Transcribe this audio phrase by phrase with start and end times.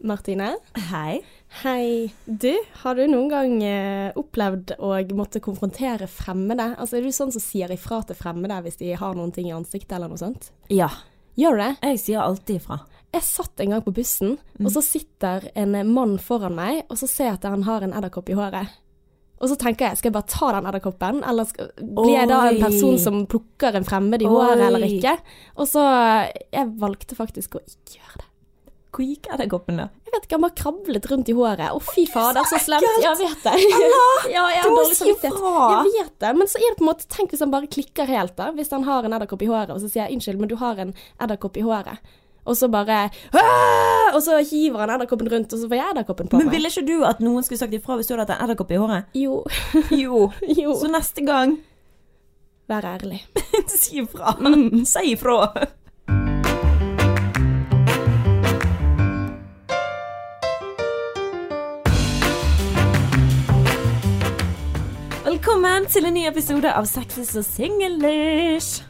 [0.00, 0.54] Martine.
[0.90, 1.20] Hei.
[1.62, 2.12] Hei.
[2.24, 2.52] Du,
[2.82, 6.70] har du noen gang eh, opplevd å måtte konfrontere fremmede?
[6.78, 9.56] Altså, Er du sånn som sier ifra til fremmede hvis de har noen ting i
[9.56, 10.52] ansiktet eller noe sånt?
[10.72, 10.90] Ja,
[11.38, 11.72] Gjør du det?
[11.82, 12.80] jeg sier alltid ifra.
[13.14, 17.08] Jeg satt en gang på bussen, og så sitter en mann foran meg, og så
[17.10, 18.76] ser jeg at han har en edderkopp i håret.
[19.40, 22.40] Og så tenker jeg, skal jeg bare ta den edderkoppen, eller skal, blir jeg da
[22.50, 25.14] en person som plukker en fremmed i håret eller ikke?
[25.56, 25.84] Og så
[26.52, 28.26] Jeg valgte faktisk å ikke gjøre det.
[28.90, 29.86] Hvor gikk edderkoppen, da?
[30.06, 31.68] Jeg vet ikke, han bare krablet rundt i håret.
[31.70, 32.86] Å, fy fader, så slemt.
[33.02, 33.52] Ja, jeg vet det.
[34.34, 35.06] ja, jeg du må si.
[35.06, 38.10] Jeg vet det, men så er det på en måte Tenk hvis han bare klikker
[38.10, 38.50] helt, da.
[38.56, 40.82] Hvis han har en edderkopp i håret, og så sier jeg unnskyld, men du har
[40.82, 40.90] en
[41.22, 42.02] edderkopp i håret.
[42.48, 46.30] Og så bare «Åh!» Og så hiver han edderkoppen rundt, og så får jeg edderkoppen
[46.30, 46.48] på meg.
[46.48, 48.72] Men ville ikke du at noen skulle sagt ifra hvis du hadde hatt en edderkopp
[48.74, 49.12] i håret?
[49.14, 49.42] Jo.
[49.94, 50.24] Jo.
[50.62, 50.74] jo.
[50.80, 51.60] Så neste gang,
[52.70, 53.24] Vær ærlig.
[53.66, 54.36] si ifra.
[54.86, 55.40] Si ifra.
[65.40, 68.82] Velkommen til en ny episode av Sexes og singlish.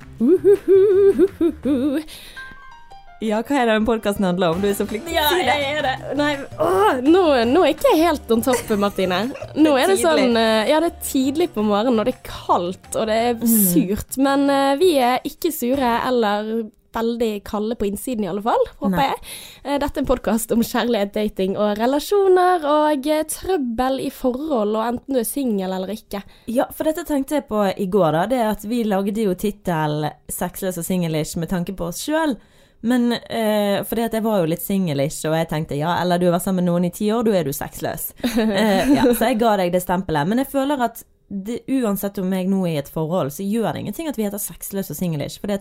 [3.23, 4.59] Ja, hva er det den podkasten handler om?
[4.59, 5.55] Du er så flink til Ja, å si det.
[5.61, 5.93] jeg er det.
[6.19, 9.21] Nei, åh, nå, nå er ikke jeg helt on top, Martine.
[9.63, 12.91] Nå er det sånn eh, Ja, det er tidlig på morgenen, og det er kaldt,
[12.99, 13.47] og det er Mm.
[13.71, 14.19] surt.
[14.19, 16.51] Men eh, vi er ikke sure eller
[16.97, 18.63] veldig kalde på innsiden, i alle fall.
[18.81, 19.09] Håper Nei.
[19.11, 19.33] jeg.
[19.65, 24.77] Eh, Dette er en podkast om kjærlighet, dating og relasjoner, og eh, trøbbel i forhold,
[24.77, 26.23] og enten du er singel eller ikke.
[26.51, 28.25] Ja, for dette tenkte jeg på i går, da.
[28.31, 32.37] Det at vi lagde jo tittel 'Sexløs og singlish' med tanke på oss sjøl.
[32.83, 36.27] Men eh, fordi at jeg var jo litt singlish, og jeg tenkte ja, eller du
[36.31, 38.11] har vært sammen med noen i ti år, da er du sexløs.
[38.41, 40.29] Eh, ja, så jeg ga deg det stempelet.
[40.31, 43.73] Men jeg føler at det, uansett om jeg nå er i et forhold, så gjør
[43.75, 45.39] det ingenting at vi heter sexløs og singlish.
[45.43, 45.61] For det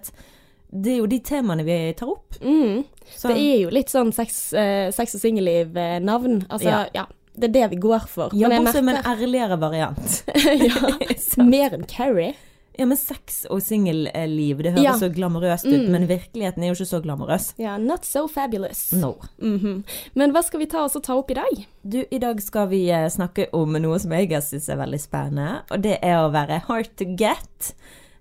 [0.71, 2.35] er jo de temaene vi tar opp.
[2.41, 2.83] Mm.
[3.23, 6.43] Det er jo litt sånn sex, eh, sex og singelliv-navn.
[6.49, 6.83] Altså, Ja.
[6.93, 7.05] ja.
[7.39, 8.29] Det er det vi går for.
[8.35, 10.23] ja, Men også med en ærligere variant.
[10.35, 11.43] ja.
[11.43, 12.33] Mer enn Carrie.
[12.79, 14.93] Ja, men sex og singelliv, det høres Ja.
[14.99, 17.53] så glamorøst ut, men virkeligheten er jo ikke så glamorøs.
[17.59, 18.93] Ja, not so fabulous.
[18.93, 19.17] No.
[19.41, 19.83] Mhm.
[20.15, 21.65] Men hva skal vi ta oss og ta opp i dag?
[21.83, 25.61] Du, i dag skal vi eh, snakke om noe som jeg syns er veldig spennende,
[25.71, 27.73] og det er å være hard to get.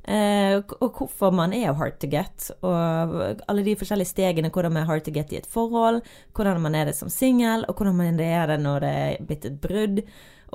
[0.08, 4.86] Eh, og hvorfor man er hard to get, og alle de forskjellige stegene, hvordan man
[4.86, 6.00] er hard to get i et forhold,
[6.36, 9.48] hvordan man er det som singel, og hvordan man er det når det er blitt
[9.48, 10.02] et brudd.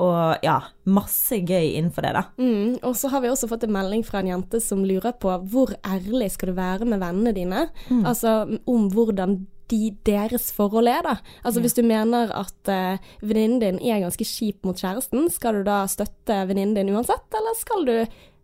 [0.02, 0.56] Og ja,
[0.90, 2.24] masse gøy innenfor det, da.
[2.41, 5.36] Mm, og så har vi også fått en melding fra en jente som lurer på
[5.53, 7.68] hvor ærlig skal du være med vennene dine?
[8.02, 11.16] Altså om hvordan de, deres forhold er, da.
[11.46, 15.68] Altså hvis du mener at uh, venninnen din er ganske kjip mot kjæresten, skal du
[15.68, 17.96] da støtte venninnen din uansett, eller skal du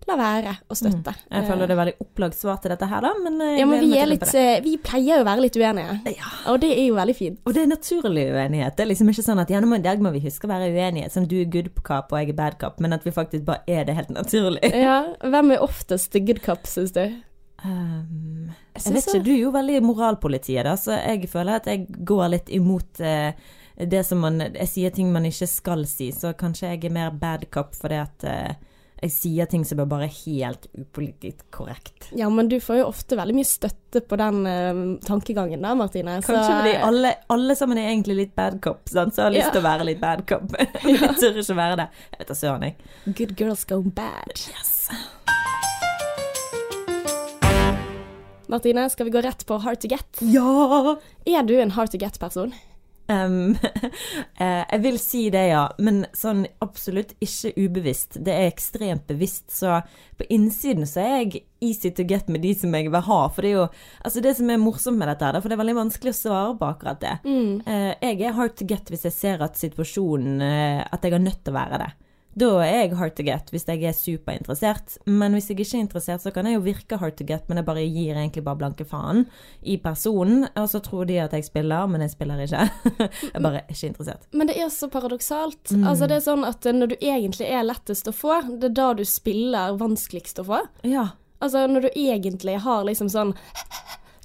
[0.08, 1.14] la være å støtte?
[1.32, 3.82] Jeg føler det er veldig opplagt svar til dette her, da, men eh, Ja, men
[3.84, 6.30] vi, litt, eh, vi pleier jo å være litt uenige, Ja.
[6.54, 7.40] og det er jo veldig fint.
[7.46, 8.76] Og det er naturlig uenighet.
[8.78, 10.72] Det er liksom ikke sånn at ja, må- i dag må vi huske å være
[10.72, 11.12] uenige.
[11.12, 13.62] som du er good cop og jeg er bad cop, men at vi faktisk bare
[13.68, 14.64] er det helt naturlig.
[14.88, 17.04] Ja, Hvem er oftest good cop, syns du?
[17.66, 21.88] Um, jeg vet ikke, du er jo veldig moralpolitiet, da, så jeg føler at jeg
[22.08, 23.32] går litt imot uh,
[23.80, 27.12] det som man Jeg sier ting man ikke skal si, så kanskje jeg er mer
[27.16, 28.56] bad cop fordi at eh,
[29.00, 32.10] jeg sier ting som er bare helt upolitisk korrekt.
[32.20, 36.18] Ja, men du får jo ofte veldig mye støtte på den uh, tankegangen da, Martine.
[36.22, 39.16] Så, Kanskje fordi alle, alle sammen er egentlig litt bad cop, sant?
[39.16, 39.54] så jeg har lyst Ja.
[39.56, 40.50] til å være litt bad cop.
[40.52, 40.68] Men
[41.00, 41.88] jeg tør ikke være det.
[42.12, 43.16] Jeg vet da søren, jeg.
[43.22, 44.36] Good girls go bad.
[44.52, 44.76] Yes.
[48.50, 50.08] Martine, skal vi gå rett på hard to get?
[50.26, 50.96] Ja!
[51.30, 52.52] Er du en hard to get-person?
[53.10, 53.58] Um,
[54.44, 55.64] eh, jeg vil si det, ja.
[55.82, 58.20] Men sånn absolutt ikke ubevisst.
[58.26, 59.50] Det er ekstremt bevisst.
[59.56, 59.80] Så
[60.20, 63.22] på innsiden så er jeg easy to get med de som jeg vil ha.
[63.34, 63.68] For det er jo
[64.06, 66.70] altså det som er morsomt med dette, for det er veldig vanskelig å svare på
[66.70, 67.16] akkurat det.
[67.66, 71.24] Eh, jeg er hard to get hvis jeg ser at situasjonen eh, At jeg er
[71.24, 71.90] nødt til å være det.
[72.40, 74.98] Da er jeg hard to get hvis jeg er superinteressert.
[75.10, 77.60] Men hvis jeg ikke er interessert, så kan jeg jo virke hard to get, men
[77.60, 79.26] jeg bare gir egentlig bare blanke faen
[79.62, 80.48] i personen.
[80.54, 82.68] Og så tror de at jeg spiller, men jeg spiller ikke.
[83.34, 84.28] jeg bare er ikke interessert.
[84.32, 85.74] Men det er så paradoksalt.
[85.80, 88.92] Altså, det er sånn at når du egentlig er lettest å få, det er da
[88.98, 90.64] du spiller vanskeligst å få.
[90.88, 91.10] Ja.
[91.40, 93.30] Altså når du egentlig har liksom sånn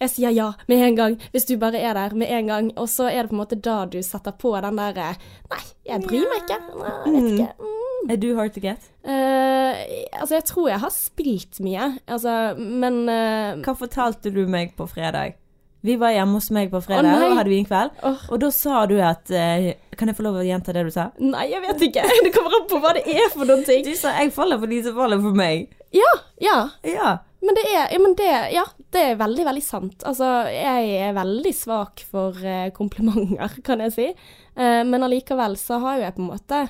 [0.00, 2.73] jeg sier ja med en gang, hvis du bare er der med en gang.
[2.81, 5.14] Og så er det på en måte da du setter på den derre
[5.52, 6.61] Nei, jeg bryr meg ikke.
[6.81, 7.52] Nei, jeg vet ikke.
[7.61, 8.11] Mm.
[8.11, 8.91] Er du hard to get?
[9.05, 9.73] Uh,
[10.20, 14.87] altså, jeg tror jeg har spilt mye, altså, men uh, Hva fortalte du meg på
[14.91, 15.38] fredag?
[15.85, 17.91] Vi var hjemme hos meg på fredag oh, og hadde vinkveld.
[18.08, 18.20] Oh.
[18.32, 19.67] Og da sa du at uh,
[20.00, 21.11] Kan jeg få lov å gjenta det du sa?
[21.20, 22.06] Nei, jeg vet ikke.
[22.25, 23.85] Det kommer an på hva det er for noen ting.
[23.85, 25.69] Du sa 'jeg faller for de som faller for meg'.
[25.94, 26.56] Ja, ja.
[26.88, 27.19] Ja.
[27.44, 28.64] Men det er, ja, men det, ja,
[28.94, 30.05] det er veldig, veldig sant.
[30.08, 34.11] Altså, jeg er veldig svak for eh, komplimenter, kan jeg si.
[34.56, 36.61] Eh, men allikevel så har jo jeg på en måte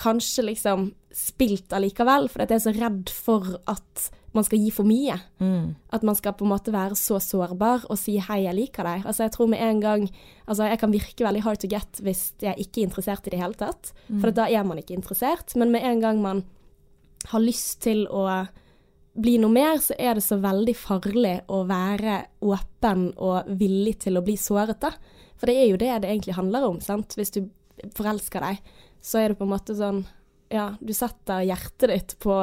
[0.00, 4.70] kanskje liksom spilt allikevel, fordi at jeg er så redd for at man skal gi
[4.74, 5.16] for mye.
[5.42, 5.74] Mm.
[5.94, 9.06] At man skal på en måte være så sårbar og si 'hei, jeg liker deg'.
[9.06, 10.10] Altså jeg tror med en gang
[10.46, 13.38] Altså jeg kan virke veldig hard to get hvis jeg ikke er interessert i det
[13.38, 13.92] hele tatt.
[14.20, 15.54] For da er man ikke interessert.
[15.56, 16.44] Men med en gang man
[17.26, 18.46] har lyst til å
[19.12, 24.20] bli noe mer, så er det så veldig farlig å være åpen og villig til
[24.20, 24.92] å bli såret, da.
[25.40, 27.16] For det er jo det det egentlig handler om, sant.
[27.18, 27.42] Hvis du
[27.96, 30.02] forelsker deg, så er det på en måte sånn
[30.50, 32.34] Ja, du setter hjertet ditt på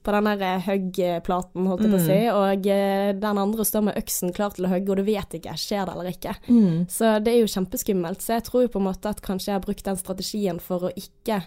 [0.00, 3.98] på den der høggplaten, holdt jeg på å si, og eh, den andre står med
[4.00, 6.36] øksen klar til å hogge, og du vet ikke skjer det eller ikke.
[6.48, 6.86] Mm.
[6.88, 8.24] Så det er jo kjempeskummelt.
[8.24, 10.88] Så jeg tror jo på en måte at kanskje jeg har brukt den strategien for
[10.88, 11.42] å ikke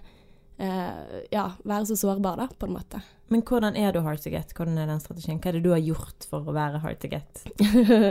[1.33, 3.01] ja, være så sårbar, da, på en måte.
[3.33, 4.53] Men hvordan er du hard to get?
[4.55, 5.39] Hvordan er den strategien?
[5.41, 7.45] Hva er det du har gjort for å være hard to get?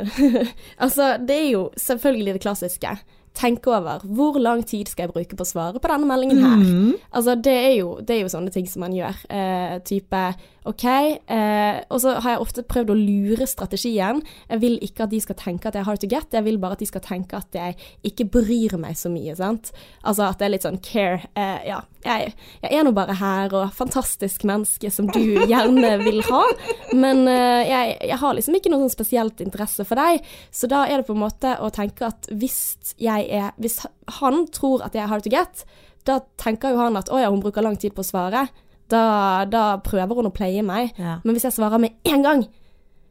[0.84, 2.94] altså, det er jo selvfølgelig det klassiske.
[3.38, 6.64] Tenk over hvor lang tid skal jeg bruke på å svare på denne meldingen her.
[6.64, 6.96] Mm.
[7.10, 9.22] Altså, det er, jo, det er jo sånne ting som man gjør.
[9.32, 10.24] Eh, type
[10.68, 10.84] OK.
[10.86, 14.20] Eh, og så har jeg ofte prøvd å lure strategien.
[14.48, 16.60] Jeg vil ikke at de skal tenke at jeg er hard to get, jeg vil
[16.62, 17.76] bare at de skal tenke at jeg
[18.06, 19.72] ikke bryr meg så mye, sant.
[20.06, 21.26] Altså at det er litt sånn care.
[21.34, 22.32] Eh, ja, jeg,
[22.62, 26.42] jeg er nå bare her, og fantastisk menneske som du gjerne vil ha,
[26.94, 30.22] men eh, jeg, jeg har liksom ikke noe sånn spesielt interesse for deg.
[30.54, 32.60] Så da er det på en måte å tenke at hvis
[33.02, 33.80] jeg er Hvis
[34.18, 35.64] han tror at jeg er hard to get,
[36.06, 38.46] da tenker jo han at å ja, hun bruker lang tid på å svare.
[38.92, 39.04] Da,
[39.48, 40.92] da prøver hun å pleie meg.
[41.00, 41.18] Ja.
[41.24, 42.44] Men hvis jeg svarer med en gang,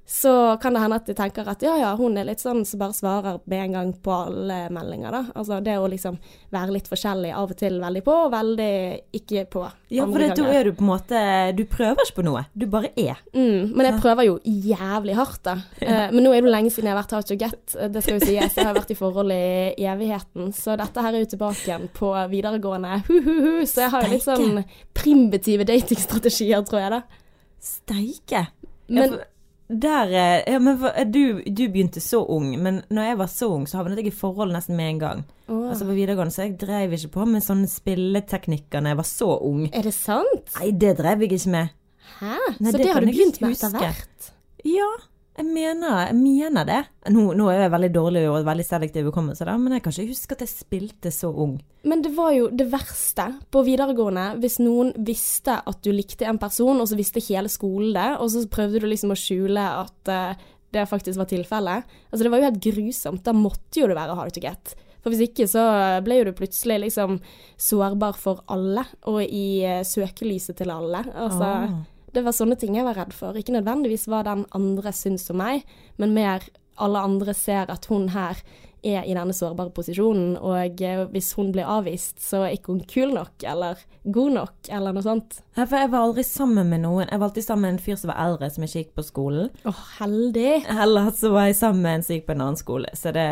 [0.05, 2.79] så kan det hende at de tenker at ja, ja, hun er litt sånn som
[2.81, 5.21] bare svarer med en gang på alle meldinger, da.
[5.39, 6.17] Altså det å liksom
[6.51, 8.67] være litt forskjellig, av og til veldig på, og veldig
[9.21, 9.63] ikke på.
[9.93, 11.21] Ja, for det, da er du på en måte
[11.55, 13.21] Du prøver ikke på noe, du bare er.
[13.31, 15.55] Mm, men jeg prøver jo jævlig hardt, da.
[15.79, 17.75] Eh, men nå er det jo lenge siden jeg har vært hard to get.
[17.79, 18.55] eh, Det skal jo sies.
[18.59, 20.51] Jeg har vært i forhold i evigheten.
[20.51, 22.99] Så dette her er jo tilbake igjen på videregående.
[23.07, 23.63] Hu-hu-hu.
[23.65, 24.63] Så jeg har jo litt sånn
[24.93, 27.01] primitive datingstrategier, tror jeg, da.
[27.63, 28.47] Steike.
[28.89, 29.21] Men-
[29.71, 33.47] der, eh, ja, men eh, du, du begynte så ung, men når jeg var så
[33.55, 35.23] ung, så havnet jeg i forhold nesten med en gang.
[35.47, 35.69] Oh.
[35.69, 39.29] Altså på videregående, Så jeg drev ikke på med sånne spilleteknikker når jeg var så
[39.47, 39.63] ung.
[39.71, 40.51] Er det sant?
[40.59, 41.77] Nei, det drev jeg ikke med.
[42.19, 42.35] Hæ?
[42.59, 44.31] Nei, så det det, har du begynt med etter hvert?
[44.67, 44.89] Ja,
[45.41, 46.79] jeg mener, jeg mener det.
[47.13, 50.37] Nå, nå er jeg veldig dårlig og veldig selektiv hukommelse, men jeg kan ikke huske
[50.37, 51.55] at jeg spilte så ung.
[51.87, 56.39] Men det var jo det verste på videregående hvis noen visste at du likte en
[56.41, 60.13] person, og så visste hele skolen det, og så prøvde du liksom å skjule at
[60.13, 61.97] uh, det faktisk var tilfellet.
[62.11, 63.25] Altså det var jo helt grusomt.
[63.25, 64.75] Da måtte jo det være hard to get.
[65.01, 65.63] For hvis ikke så
[66.05, 67.17] ble jo du plutselig liksom
[67.57, 71.01] sårbar for alle, og i uh, søkelyset til alle.
[71.15, 71.81] Altså Ah.
[72.13, 73.33] Det var sånne ting jeg var redd for.
[73.39, 75.63] Ikke nødvendigvis hva den andre syns om meg,
[75.97, 76.41] men mer
[76.81, 78.39] alle andre ser at hun her
[78.83, 82.79] er i denne sårbare posisjonen, og eh, hvis hun blir avvist, så er ikke hun
[82.89, 83.77] kul nok, eller
[84.09, 85.37] god nok, eller noe sånt.
[85.53, 87.05] Ja, for jeg var aldri sammen med noen.
[87.05, 89.51] Jeg var alltid sammen med en fyr som var eldre, som ikke gikk på skolen.
[89.69, 90.55] Åh, heldig.
[90.81, 92.89] Eller så var jeg sammen med en som gikk på en annen skole.
[92.97, 93.27] Så det,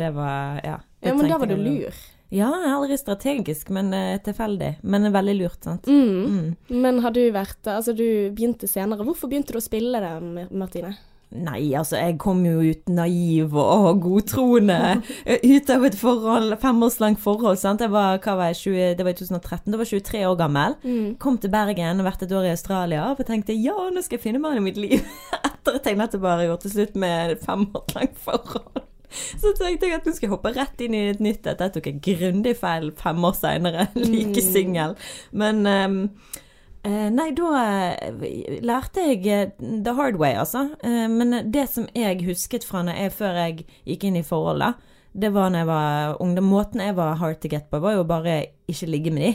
[0.00, 0.78] det var Ja.
[1.04, 2.00] det Ja, men da var du å- lur.
[2.32, 4.76] Ja, aldri strategisk, men uh, tilfeldig.
[4.82, 5.86] Men veldig lurt, sant.
[5.86, 6.36] Mm.
[6.36, 6.78] Mm.
[6.84, 9.04] Men har du vært Altså, du begynte senere.
[9.06, 10.94] Hvorfor begynte du å spille det, Martine?
[11.34, 15.00] Nei, altså, jeg kom jo ut naiv og, godtroende
[15.54, 17.82] ut av et forhold, femårslangt forhold, sant.
[17.82, 20.38] Jeg var, hva var jeg, 20, det var i 2013, da var jeg 23 år
[20.38, 20.78] gammel.
[20.86, 21.08] Mm.
[21.22, 24.26] Kom til Bergen og vært et år i Australia og tenkte ja, nå skal jeg
[24.28, 25.02] finne mannen i mitt liv.
[25.50, 28.84] Etter at jeg nettopp bare gjort til slutt med et femårslangt forhold.
[29.42, 31.58] Så tenkte jeg at nå skal jeg hoppe rett inn i et nytt et.
[31.60, 33.88] Der tok jeg grundig feil fem år seinere.
[33.98, 34.52] Like Mm.
[34.52, 34.96] singel.
[35.32, 39.52] Men eh, Nei, da eh, lærte jeg eh,
[39.84, 40.66] the hard way, altså.
[40.84, 44.74] Men det som jeg husket fra jeg, før jeg gikk inn i forholdet,
[45.14, 46.34] det var når jeg var ung.
[46.42, 49.32] Måten jeg var hard to get på, var jo bare ikke ligge med de.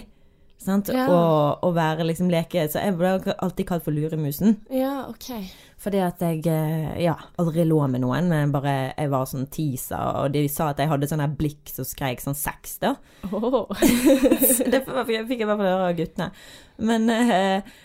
[0.60, 0.90] Sant?
[0.92, 1.06] Ja.
[1.08, 4.58] Og, og være liksom leke Så jeg ble alltid kalt for luremusen.
[4.70, 5.30] Ja, OK.
[5.80, 10.00] Fordi at jeg eh, ja, aldri lå med noen, men bare jeg var sånn tisa,
[10.24, 12.98] og de sa at jeg hadde sånn blikk som skreik sånn sex, da.
[13.32, 13.64] Oh.
[14.74, 16.34] det fikk jeg i hvert fall høre av guttene.
[16.84, 17.78] Men eh, eh,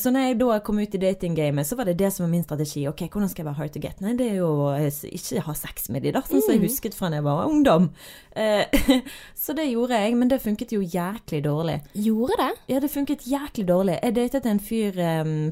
[0.00, 2.44] så når jeg da kom ut i datinggamet, så var det det som var min
[2.46, 2.86] strategi.
[2.90, 4.00] Ok, hvordan skal jeg være hard to get?
[4.02, 6.96] Nei, det er jo eh, ikke ha sex med de, da, sånn som jeg husket
[6.98, 7.90] fra da jeg var ungdom.
[8.32, 8.98] Eh,
[9.44, 11.78] så det gjorde jeg, men det funket jo jæklig dårlig.
[11.94, 12.50] Gjorde det?
[12.74, 13.98] Ja, det funket jæklig dårlig.
[14.02, 15.00] Jeg datet en fyr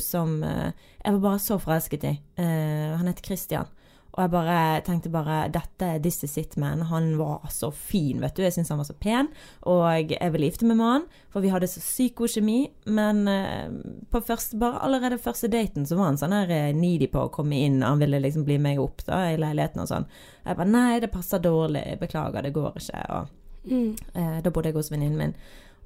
[0.02, 0.74] som eh,
[1.06, 2.16] jeg var bare så forelsket i.
[2.42, 3.68] Eh, han het Christian.
[4.16, 6.86] Og jeg bare tenkte bare Dette This Is It Man.
[6.88, 8.42] Han var så fin, vet du.
[8.46, 9.28] Jeg syns han var så pen.
[9.68, 12.58] Og jeg ville gifte meg med han, for vi hadde så sykt god kjemi.
[12.88, 13.68] Men eh,
[14.08, 17.32] på første, bare allerede første daten så var han sånn her eh, needy på å
[17.32, 17.82] komme inn.
[17.84, 20.08] Han ville liksom bli meg opp da, i leiligheten og sånn.
[20.46, 21.84] Jeg bare Nei, det passer dårlig.
[22.00, 23.04] Beklager, det går ikke.
[23.20, 23.34] Og
[23.66, 23.96] Mm.
[24.14, 25.32] Eh, da bodde jeg hos venninnen min.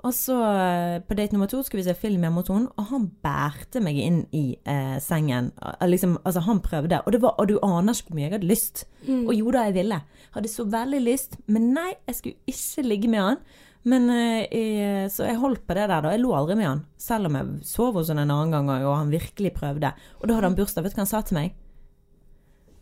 [0.01, 2.87] Og så eh, på date nummer to skulle vi se film hjemme hos henne, og
[2.89, 5.51] han bærte meg inn i eh, sengen.
[5.61, 8.33] Eh, Liksom, altså Han prøvde, og, det var, og du aner ikke hvor mye jeg
[8.39, 8.85] hadde lyst.
[9.29, 9.99] Og jo da, jeg ville.
[10.33, 13.43] Hadde så veldig lyst, men nei, jeg skulle ikke ligge med han.
[13.85, 16.11] Men eh, jeg, Så jeg holdt på det der, da.
[16.17, 16.83] Jeg lå aldri med han.
[17.01, 19.93] Selv om jeg sov hos han en annen gang, og han virkelig prøvde.
[20.21, 20.85] Og da hadde han bursdag.
[20.85, 21.55] Vet du hva han sa til meg?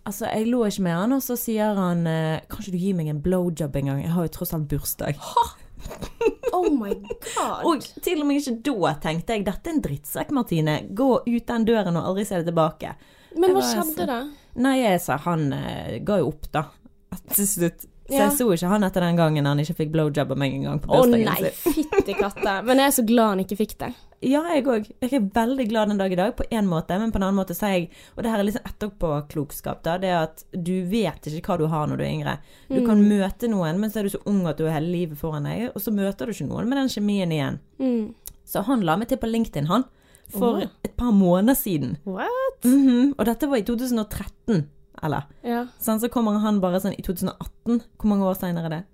[0.08, 3.10] Altså, jeg lå ikke med han, og så sier han eh, Kanskje du gir meg
[3.12, 4.04] en blowjob en gang?
[4.06, 5.18] Jeg har jo tross alt bursdag.
[6.56, 7.66] Oh my god.
[7.68, 10.78] Og til og med ikke da tenkte jeg dette er en drittsekk, Martine.
[10.96, 12.94] Gå ut den døren og aldri se det tilbake.
[13.36, 14.18] Men hva skjedde da?
[14.58, 16.64] Nei, jeg sa han eh, ga jo opp, da.
[17.34, 17.86] Til slutt.
[18.08, 20.62] Så jeg så ikke han etter den gangen han ikke fikk blowjob av meg en
[20.64, 22.62] gang på Å nei, fytti katta.
[22.64, 23.90] Men jeg er så glad han ikke fikk det.
[24.24, 24.86] Ja, jeg òg.
[25.04, 27.36] Jeg er veldig glad den dag i dag, på én måte, men på en annen
[27.38, 29.98] måte så er jeg Og det her er liksom etterpåklokskap, da.
[29.98, 32.38] Det er at du vet ikke hva du har når du er yngre.
[32.68, 33.08] Du kan Mm.
[33.12, 35.70] møte noen, men så er du så ung at du har hele livet foran deg,
[35.74, 37.60] og så møter du ikke noen med den kjemien igjen.
[37.78, 38.14] Mm.
[38.44, 39.84] Så han la meg til på LinkedIn, han.
[40.30, 40.66] For oh.
[40.84, 41.96] et par måneder siden.
[42.04, 42.64] What?
[42.64, 44.66] Mhm, Og dette var i 2013,
[45.04, 45.26] eller?
[45.46, 45.64] Ja.
[45.82, 47.82] Sånn, så kommer han bare sånn i 2018.
[47.98, 48.84] Hvor mange år seinere er det?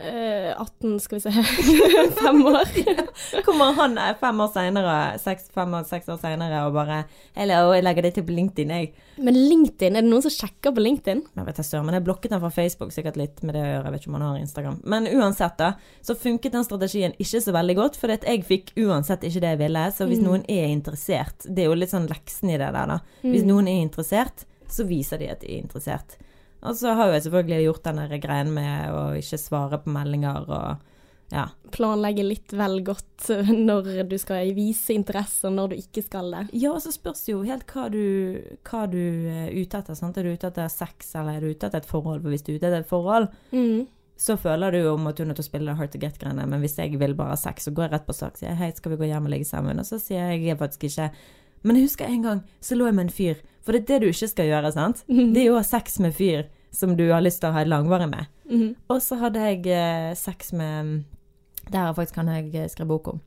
[0.00, 1.30] Eh, 18, skal vi se
[2.22, 2.68] Fem år.
[3.44, 7.02] Kommer han eh, fem år seinere, seks, fem seks år seinere og bare
[7.36, 8.94] 'Hello, jeg legger det til på LinkedIn, jeg'.
[9.20, 11.20] Men LinkedIn, er det noen som sjekker på LinkedIn?
[11.36, 13.84] Jeg vet ikke, men jeg blokket den fra Facebook sikkert litt med det å gjøre.
[13.84, 14.80] Jeg vet ikke om han har Instagram.
[14.84, 18.00] Men uansett, da, så funket den strategien ikke så veldig godt.
[18.00, 19.84] For jeg fikk uansett ikke det jeg ville.
[19.92, 23.02] Så hvis noen er interessert Det er jo litt sånn leksen i det der, da.
[23.20, 26.16] Hvis noen er interessert, så viser de at de er interessert.
[26.62, 30.44] Og så har jo jeg selvfølgelig gjort den greien med å ikke svare på meldinger
[30.48, 30.86] og
[31.30, 31.44] ja.
[31.70, 33.28] Planlegge litt vel godt
[33.70, 36.42] når du skal vise interesse, og når du ikke skal det.
[36.58, 38.00] Ja, og så spørs det jo helt hva du,
[38.66, 38.98] hva du
[39.30, 39.94] er ute etter.
[39.94, 40.18] Sant?
[40.18, 42.24] Er du ute etter sex, eller er du ute etter et forhold?
[42.24, 43.86] For hvis du er ute etter et forhold, Mm.
[44.20, 46.44] så føler du jo om at du er nødt til å spille hard to get-greiene.
[46.50, 48.36] Men hvis jeg vil bare ha sex, så går jeg rett på sak.
[48.36, 49.78] Sier hei, skal vi gå hjem og ligge sammen?
[49.80, 51.12] Og så sier jeg jeg faktisk ikke
[51.62, 53.40] Men jeg husker en gang så lå jeg med en fyr.
[53.64, 55.02] For det er det du ikke skal gjøre, sant?
[55.08, 57.64] Det er jo å ha sex med fyr som du har lyst til å ha
[57.64, 58.28] et langvarig med.
[58.50, 58.68] Mhm.
[58.90, 61.04] Og så hadde jeg eh, sex med
[61.70, 63.20] Det her faktisk kan jeg eh, skrive bok om.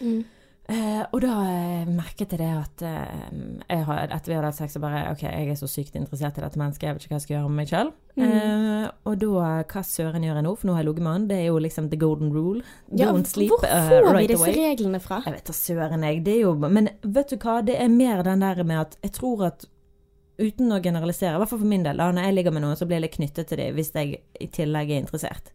[0.00, 0.24] Mm.
[0.64, 3.26] Eh, og da eh, merket jeg det at eh,
[3.68, 6.38] jeg har, etter vi hadde hatt sex, så bare OK, jeg er så sykt interessert
[6.40, 7.90] i dette mennesket, jeg vet ikke hva jeg skal gjøre med meg sjøl.
[8.16, 10.54] Eh, og da, hva søren gjør jeg nå?
[10.56, 11.28] For nå har jeg ligget med han.
[11.28, 12.64] Det er jo liksom the golden rule.
[12.96, 14.56] Ja, Don't sleep hvor eh, får vi right disse away.
[14.70, 15.20] reglene fra?
[15.26, 16.24] Jeg vet da søren, jeg.
[16.24, 19.12] Det er jo Men vet du hva, det er mer den der med at jeg
[19.20, 19.68] tror at
[20.38, 22.76] Uten å generalisere, i hvert fall for min del, da når jeg ligger med noen,
[22.76, 25.52] så blir jeg litt knyttet til dem hvis jeg i tillegg er interessert.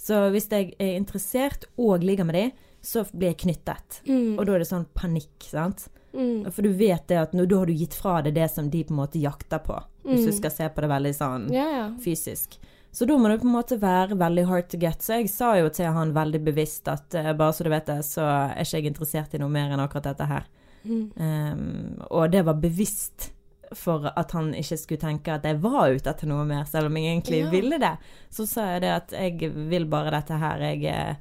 [0.00, 2.50] Så hvis jeg er interessert og ligger med dem,
[2.84, 4.00] så blir jeg knyttet.
[4.08, 4.38] Mm.
[4.38, 5.86] Og da er det sånn panikk, sant.
[6.14, 6.44] Mm.
[6.52, 8.82] For du vet det at nå, da har du gitt fra deg det som de
[8.84, 9.76] på en måte jakter på.
[10.04, 10.36] Hvis du Mm.
[10.38, 11.86] skal se på det veldig sånn Ja, ja.
[12.04, 12.58] fysisk.
[12.92, 15.00] Så da må det på en måte være veldig hard to get.
[15.02, 17.98] Så jeg sa jo til han veldig bevisst at uh, bare så du vet det,
[18.04, 18.22] så
[18.54, 20.44] er ikke jeg interessert i noe mer enn akkurat dette her.
[20.84, 21.10] Mm.
[21.16, 23.32] Um, og det var bevisst
[23.72, 26.96] for at han ikke skulle tenke at jeg var ute etter noe mer, selv om
[26.96, 27.50] jeg egentlig Ja.
[27.50, 27.96] ville det.
[28.30, 30.58] Så sa jeg det at jeg vil bare dette her.
[30.58, 31.16] Jeg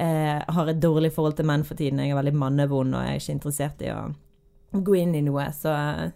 [0.00, 1.98] eh, har et dårlig forhold til menn for tiden.
[1.98, 4.14] Jeg er veldig mannevond, og jeg er ikke interessert i å
[4.74, 5.44] gå inn i noe.
[5.54, 5.70] Så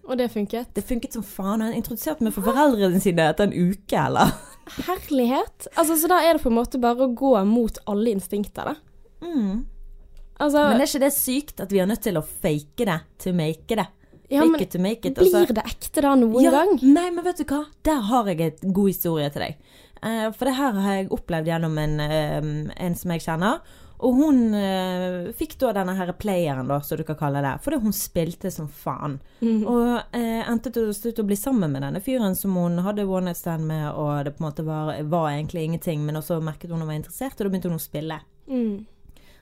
[0.08, 0.72] Og det funket?
[0.74, 1.60] det funket som faen.
[1.62, 4.32] Han introduserte meg for foreldrene sine etter en uke, eller?
[4.86, 5.68] Herlighet.
[5.76, 8.74] Altså, så da er det på en måte bare å gå mot alle instinkter, da.
[9.22, 9.66] Mm.
[10.40, 13.32] Altså, Men er ikke det sykt at vi er nødt til å fake det to
[13.34, 13.86] make det?
[14.28, 15.18] Ja, men it to make it.
[15.18, 15.44] altså.
[15.44, 16.78] blir det ekte da noen ja, gang?
[16.82, 17.64] Nei, men vet du hva?
[17.88, 19.60] Der har jeg en god historie til deg.
[19.98, 23.62] Uh, for det her har jeg opplevd gjennom en, uh, en som jeg kjenner.
[23.98, 27.56] Og hun uh, fikk da denne her playeren, da, som du kan kalle det.
[27.64, 29.18] Fordi hun spilte som faen.
[29.40, 29.64] Mhm.
[29.66, 33.30] Og eh, endte til slutt å bli sammen med denne fyren som hun hadde one
[33.30, 36.70] night stand med, og det på en måte var, var egentlig ingenting, men også merket
[36.70, 38.20] hun hun var interessert, og da begynte hun å spille.
[38.46, 38.86] Mm.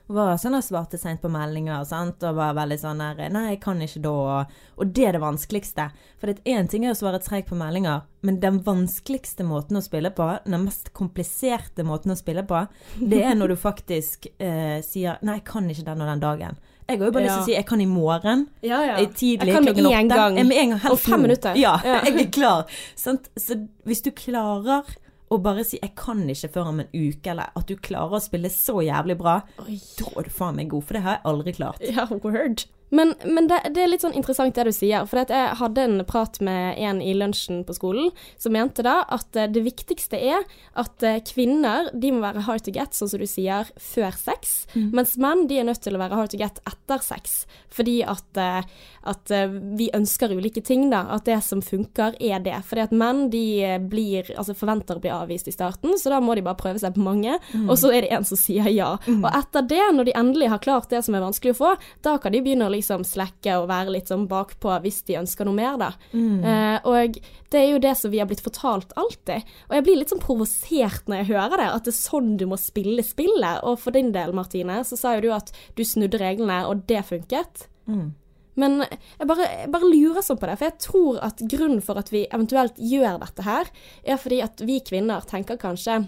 [0.07, 2.23] Var sånn og svarte seint på meldinger sant?
[2.23, 4.13] og var veldig sånn der Nei, jeg kan ikke da.
[4.13, 5.89] Og, og det er det vanskeligste.
[6.19, 9.79] For det er én ting er å svare treigt på meldinger, men den vanskeligste måten
[9.79, 12.63] å spille på, den mest kompliserte måten å spille på,
[13.03, 16.57] det er når du faktisk eh, sier Nei, jeg kan ikke den og den dagen.
[16.87, 18.45] Jeg har jo bare lyst til å si jeg kan i morgen.
[18.63, 18.95] Ja, ja.
[19.11, 20.37] Tidlig, Jeg kan med en gang.
[20.39, 21.59] Jeg, Med en gang, helst og fem minutter.
[21.59, 21.97] Ja, Ja.
[22.07, 22.79] jeg er klar.
[22.95, 23.27] Sant?
[23.35, 24.87] Så hvis du klarer
[25.31, 28.21] å bare si 'jeg kan ikke før om en uke', eller at du klarer å
[28.23, 29.79] spille så jævlig bra, Oi.
[29.99, 31.81] da er du faen meg god, for det har jeg aldri klart.
[31.81, 32.65] Ja, word.
[32.89, 35.05] Men, men det, det, er litt sånn interessant det du sier.
[35.09, 39.35] For jeg hadde en prat med en i lunsjen på skolen som mente da at
[39.35, 40.45] eh, det viktigste er
[40.79, 44.59] at eh, kvinner de må være hard to get, sånn som du sier, før sex.
[44.75, 44.91] Mm.
[44.95, 47.41] Mens menn de er nødt til å være hard to get etter sex.
[47.73, 48.63] Fordi at, eh,
[49.07, 49.31] at
[49.79, 51.03] vi ønsker ulike ting, da.
[51.15, 52.55] At det som funker, er det.
[52.67, 56.35] Fordi at menn de blir, altså forventer å bli avvist i starten, så da må
[56.35, 57.37] de bare prøve seg på mange.
[57.53, 57.67] Mm.
[57.67, 58.93] Og så er det en som sier ja.
[59.07, 59.21] Mm.
[59.21, 61.73] Og etter det, når de endelig har klart det som er vanskelig å få,
[62.05, 65.47] da kan de begynne å liksom slekke og være litt sånn bakpå hvis de ønsker
[65.47, 65.91] noe mer, da.
[66.13, 66.43] Mm.
[66.45, 67.17] Eh, og
[67.51, 69.47] det er jo det som vi har blitt fortalt alltid.
[69.69, 72.45] Og jeg blir litt sånn provosert når jeg hører det, at det er sånn du
[72.49, 73.65] må spille spillet.
[73.67, 77.03] Og for din del, Martine, så sa jo du at du snudde reglene, og det
[77.09, 77.67] funket.
[77.89, 78.15] Mm.
[78.57, 82.01] Men jeg bare, jeg bare, lurer sånn på det, for jeg tror at grunnen for
[82.01, 83.69] at vi eventuelt gjør dette her,
[84.01, 86.01] er fordi at vi kvinner tenker kanskje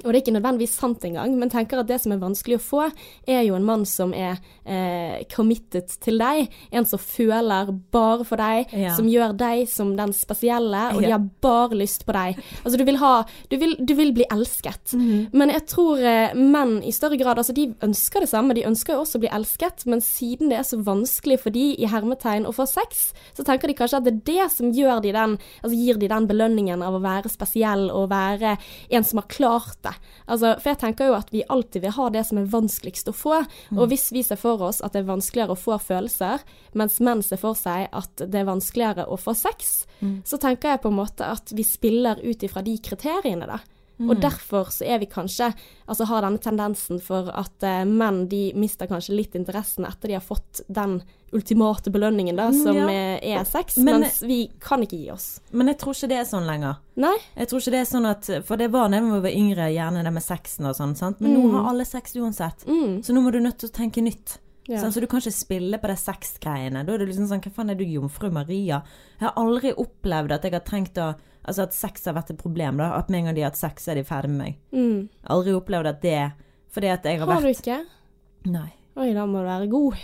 [0.00, 2.62] og det er ikke nødvendigvis sant engang, men tenker at det som er vanskelig å
[2.64, 2.86] få,
[3.28, 6.48] er jo en mann som er eh, committed til deg.
[6.72, 8.94] En som føler bare for deg, ja.
[8.96, 11.06] som gjør deg som den spesielle, og ja.
[11.06, 12.40] de har bare lyst på deg.
[12.62, 13.12] Altså du vil ha
[13.50, 14.94] Du vil, du vil bli elsket.
[14.94, 15.28] Mm -hmm.
[15.32, 18.94] Men jeg tror eh, menn i større grad Altså de ønsker det samme, de ønsker
[18.94, 22.46] jo også å bli elsket, men siden det er så vanskelig for de i hermetegn
[22.46, 25.76] å få sex, så tenker de kanskje at det er det som de den Altså
[25.76, 28.56] gir de den belønningen av å være spesiell og være
[28.90, 29.92] en som har klart det.
[30.26, 33.16] Altså, for jeg tenker jo at vi alltid vil ha det som er vanskeligst å
[33.16, 33.42] få.
[33.70, 33.80] Mm.
[33.80, 36.44] Og hvis vi ser for oss at det er vanskeligere å få følelser,
[36.78, 40.22] mens menn ser for seg at det er vanskeligere å få sex, mm.
[40.28, 43.60] så tenker jeg på en måte at vi spiller ut ifra de kriteriene, da.
[44.02, 44.10] Mm.
[44.10, 45.52] Og derfor så er vi kanskje
[45.86, 50.16] Altså har denne tendensen for at uh, menn de mister kanskje litt interessen etter de
[50.16, 51.00] har fått den
[51.32, 52.88] ultimate belønningen, da, som ja.
[53.16, 55.26] er sex, men, mens vi kan ikke gi oss.
[55.56, 56.80] Men jeg tror ikke det er sånn lenger.
[57.00, 57.14] Nei?
[57.38, 60.04] Jeg tror ikke det er sånn at For det var da vi var yngre, gjerne
[60.04, 61.22] det med sexen og sånn, sant.
[61.24, 61.38] Men mm.
[61.40, 62.66] nå har alle sex uansett.
[62.68, 63.00] Mm.
[63.04, 64.36] Så nå må du nødt til å tenke nytt.
[64.68, 64.78] Ja.
[64.78, 66.84] Sånn, så du kan ikke spille på de sexgreiene.
[66.86, 68.82] Da er det liksom sånn Hva faen er du, jomfru Maria?
[69.16, 72.40] Jeg har aldri opplevd at jeg har trengt å Altså at sex har vært et
[72.40, 72.92] problem, da.
[72.98, 74.60] At med en gang de har hatt sex, er de ferdig med meg.
[74.74, 75.08] Mm.
[75.34, 76.20] Aldri opplevd at det
[76.72, 77.80] Fordi at jeg har, har vært Har du ikke?
[78.52, 78.70] Nei.
[78.92, 79.94] Oi, da må du være god.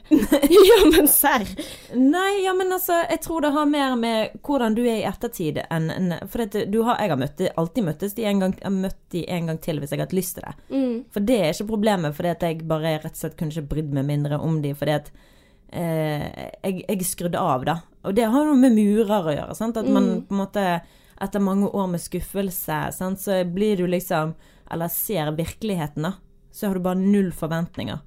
[0.70, 1.44] ja, men serr.
[1.92, 5.60] Nei, ja, men altså, jeg tror det har mer med hvordan du er i ettertid
[5.66, 8.64] enn en, For det, du har, jeg har møtt, alltid møttes de en gang, jeg
[8.64, 10.54] har møtt de en gang til hvis jeg har hatt lyst til det.
[10.72, 10.94] Mm.
[11.12, 13.92] For det er ikke problemet, fordi at jeg bare rett og slett kunne ikke brydd
[13.98, 15.12] meg mindre om de, fordi at
[15.72, 17.76] jeg, jeg skrudde av, da.
[18.08, 19.78] Og det har noe med murer å gjøre, sant.
[19.78, 20.22] At man mm.
[20.28, 20.64] på en måte
[21.20, 24.34] etter mange år med skuffelse, sant, så blir du liksom
[24.70, 26.12] Eller ser virkeligheten, da.
[26.54, 27.98] Så har du bare null forventninger.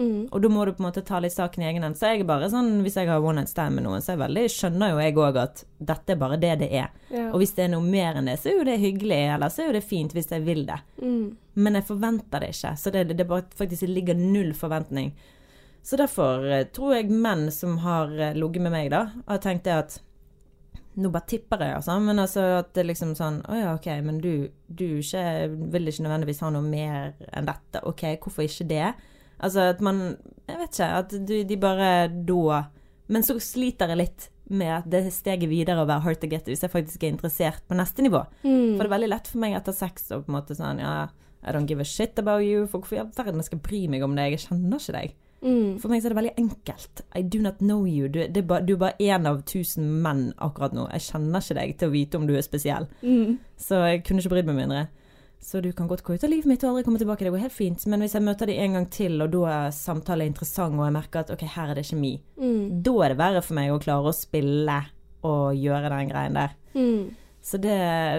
[0.00, 0.28] Mm.
[0.32, 1.98] Og da må du på en måte ta litt saken i egen hånd.
[1.98, 4.46] Så jeg bare sånn, hvis jeg har one night stand med noen, så er veldig,
[4.52, 6.88] skjønner jo jeg òg at dette er bare det det er.
[7.12, 7.26] Ja.
[7.34, 9.64] Og hvis det er noe mer enn det, så er jo det hyggelig, eller så
[9.64, 10.78] er jo det fint hvis jeg vil det.
[11.02, 11.26] Mm.
[11.60, 12.72] Men jeg forventer det ikke.
[12.80, 15.12] Så det, det bare faktisk ligger null forventning.
[15.82, 19.66] Så derfor eh, tror jeg menn som har eh, ligget med meg, da, har tenkt
[19.68, 20.00] det at
[21.00, 21.96] nå bare tipper jeg, altså.
[22.02, 25.22] Men altså at det liksom sånn Å ja, OK, men du, du ikke,
[25.72, 27.84] vil ikke nødvendigvis ha noe mer enn dette.
[27.88, 28.90] OK, hvorfor ikke det?
[29.40, 30.02] Altså at man
[30.48, 30.90] Jeg vet ikke.
[30.98, 32.64] At de, de bare da
[33.08, 36.48] Men så sliter jeg litt med at det steget videre å være hard to get
[36.50, 38.24] hvis jeg faktisk er interessert på neste nivå.
[38.42, 38.74] Mm.
[38.74, 40.94] For det er veldig lett for meg etter sex å på en måte sånn Ja,
[41.46, 42.66] I don't give a shit about you.
[42.66, 44.34] For hvorfor i all verden skal jeg bry meg om deg?
[44.34, 45.14] Jeg kjenner ikke deg.
[45.40, 45.78] Mm.
[45.80, 47.02] For meg så er det veldig enkelt.
[47.16, 48.08] I do not know you.
[48.12, 50.86] Du, er, bare, du er bare én av tusen menn akkurat nå.
[50.94, 52.88] Jeg kjenner ikke deg til å vite om du er spesiell.
[53.00, 53.38] Mm.
[53.60, 54.86] Så jeg kunne ikke brydd meg mindre.
[55.40, 57.24] Så du kan godt gå ut av livet mitt og aldri komme tilbake.
[57.24, 57.86] Det går helt fint.
[57.88, 60.96] Men hvis jeg møter deg en gang til, og da er samtalen interessant, og jeg
[60.98, 62.82] merker at OK, her er det kjemi, mm.
[62.84, 64.76] da er det verre for meg å klare å spille
[65.24, 66.52] og gjøre den greien der.
[66.76, 67.08] Mm.
[67.40, 67.78] Så det,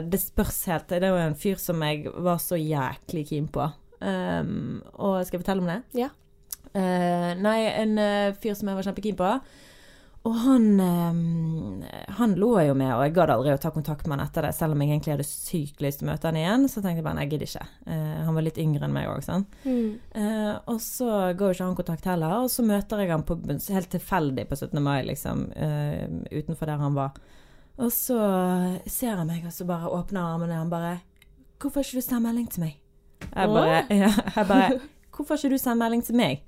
[0.10, 0.90] det, spørs helt.
[0.90, 3.70] Det er jo en fyr som jeg var så jæklig keen på.
[4.02, 5.78] Um, og skal jeg fortelle om det?
[6.02, 6.10] Ja.
[6.76, 9.34] Uh, nei, en uh, fyr som jeg var kjempekeen på.
[10.22, 14.20] Og han, eh, han lå jo med, og jeg gadd aldri å ta kontakt med
[14.20, 16.68] han etter det, selv om jeg egentlig hadde sykt lyst til å møte han igjen.
[16.70, 17.66] Så tenkte jeg bare nei, jeg gidder ikke.
[17.88, 19.58] Uh, han var litt yngre enn meg òg, sant.
[19.66, 19.96] Mm.
[20.14, 23.40] Uh, og så går jo ikke han kontakt heller, og så møter jeg han på,
[23.50, 24.84] helt tilfeldig på 17.
[24.86, 27.18] mai, liksom, uh, utenfor der han var.
[27.82, 28.20] Og så
[28.86, 31.00] ser han meg, og så bare åpner armene, og han bare
[31.62, 32.78] 'Hvorfor har ikke du sendt melding til meg?'
[33.22, 34.80] Jeg bare, ja, jeg bare
[35.10, 36.42] 'Hvorfor har ikke du sendt melding til meg?'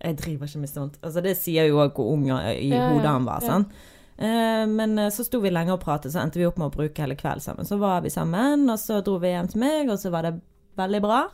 [0.00, 0.98] Jeg driver ikke med sånt.
[1.04, 3.44] Altså, det sier jo òg hvor ung i hodet han var.
[4.20, 6.74] Uh, men uh, så sto vi lenge og pratet, så endte vi opp med å
[6.74, 7.68] bruke hele kvelden sammen.
[7.68, 10.34] Så var vi sammen, og så dro vi hjem til meg, og så var det
[10.80, 11.24] veldig bra.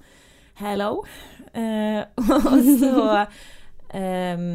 [0.59, 1.05] Hello.
[1.53, 2.03] Eh,
[2.51, 3.03] og så
[3.91, 4.49] eh,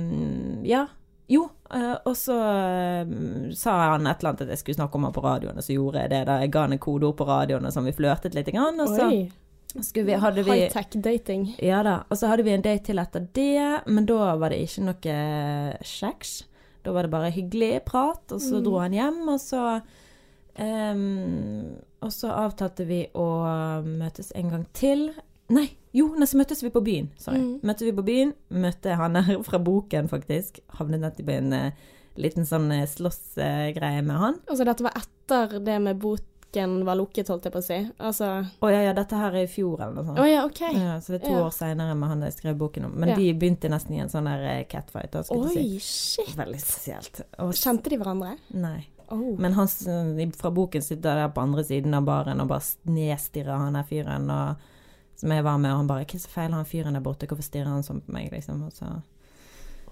[0.68, 0.88] Ja.
[1.32, 1.46] Jo,
[2.04, 2.34] og så
[3.56, 5.78] sa han et eller annet at jeg skulle snakke om han på radioen, og så
[5.78, 6.20] gjorde jeg det.
[6.28, 8.50] da Jeg ga han et kodeord på radioen, og så vi flørtet litt.
[8.52, 9.30] Og så, skulle
[9.76, 11.56] vi, hadde vi High-tech dating.
[11.64, 12.04] Ja da.
[12.12, 15.18] Og så hadde vi en date til etter det, men da var det ikke noe
[15.88, 16.44] kjeks.
[16.84, 18.64] Da var det bare hyggelig prat, og så Mm.
[18.66, 19.82] dro han hjem, og så
[20.60, 23.26] um, Og så avtalte vi å
[23.86, 25.12] møtes en gang til.
[25.54, 27.12] Nei, jo, nei, så møttes vi på byen.
[27.22, 27.38] Sorry.
[27.38, 27.60] Mm.
[27.62, 28.32] Møtte vi på byen.
[28.50, 30.60] Møtte han her fra boken, faktisk.
[30.80, 31.72] Havnet nettopp i en eh,
[32.18, 34.40] liten sånn uh, slåssgreie med han.
[34.50, 36.00] Altså, dette var etter det med
[36.52, 37.78] boken var lukket, holdt jeg på å si.
[38.00, 38.28] Altså
[38.62, 40.20] Å ja, ja, dette her er i fjor, eller noe sånt.
[40.20, 40.74] Oh, ja, okay.
[40.76, 41.44] Ja, så det er to Ja.
[41.46, 42.92] år seinere med han jeg skrev boken om.
[43.00, 45.12] Men de begynte nesten i en sånn der eh, catfight.
[45.12, 45.80] da, Oi, si.
[45.80, 46.36] shit.
[46.36, 47.22] Veldig spesielt.
[47.40, 48.38] Og, Kjente de hverandre?
[48.54, 48.88] nei.
[49.12, 49.38] Oh.
[49.38, 53.74] Men han fra boken sitter der på andre siden av baren og bare nedstirrer han
[53.74, 54.56] der fyren og,
[55.18, 57.28] som jeg var med, og han bare 'Hva er så feil han fyren der borte,
[57.28, 58.64] hvorfor stirrer han sånn på meg?' liksom.
[58.64, 59.02] Og så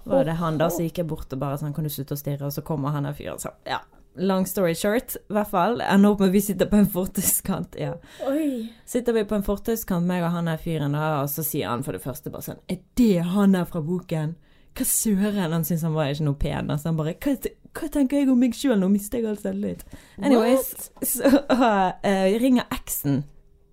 [0.06, 2.16] var det han da, så gikk jeg bort og bare sånn 'Kan du slutte å
[2.16, 3.52] stirre?' Og så kommer han der fyren sånn.
[3.66, 3.80] Ja.
[4.18, 5.80] Long story short, i hvert fall.
[5.80, 7.76] Ender opp med at vi sitter på en fortauskant.
[7.78, 7.94] Ja.
[8.26, 8.72] Oi.
[8.88, 11.84] Sitter vi på en fortauskant, meg og han der fyren, da, og så sier han
[11.86, 14.36] for det første bare sånn 'Er det han der fra boken?'
[14.74, 15.52] Hva søren?
[15.52, 16.70] Han syns han var ikke noe pen.
[16.70, 17.36] Altså han bare hva,
[17.74, 18.78] hva tenker jeg om meg sjøl?
[18.78, 19.82] Nå mister jeg all selvtillit.
[20.22, 23.24] Anyways, så uh, ringer eksen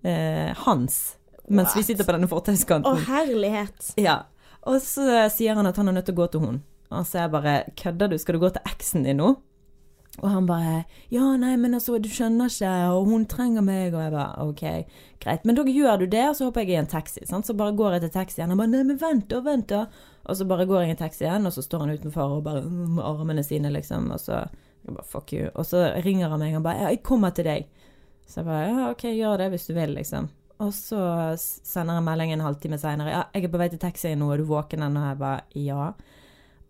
[0.04, 3.04] uh, hans mens vi sitter på denne Å, fortauskanten.
[3.08, 3.92] herlighet.
[3.96, 4.22] Ja.
[4.68, 6.58] Og så sier han at han er nødt til å gå til hun.
[6.92, 8.18] Og så er jeg bare Kødder du?
[8.20, 9.34] Skal du gå til eksen din nå?
[10.18, 14.02] Og han bare Ja, nei, men altså, du skjønner ikke, og hun trenger meg, og
[14.02, 14.62] jeg bare OK,
[15.22, 15.44] greit.
[15.46, 17.24] Men da gjør du det, og så hopper jeg i en taxi.
[17.28, 17.46] Sant?
[17.46, 18.50] Så bare går jeg til taxien.
[18.50, 19.84] Han bare Nei, men vent da, vent da.
[20.28, 22.42] Og så bare går jeg i en taxi igjen, og så står han utenfor og
[22.48, 24.10] bare mm, med armene sine, liksom.
[24.14, 25.48] Og så jeg bare fuck you.
[25.54, 27.70] Og så ringer han meg, og bare Ja, jeg kommer til deg.
[28.28, 30.28] Så jeg bare Ja, OK, gjør det hvis du vil, liksom.
[30.58, 31.00] Og så
[31.38, 33.12] sender han melding en halvtime seinere.
[33.14, 35.04] Ja, jeg er på vei til taxien nå, er du våken ennå?
[35.12, 35.92] Jeg bare ja.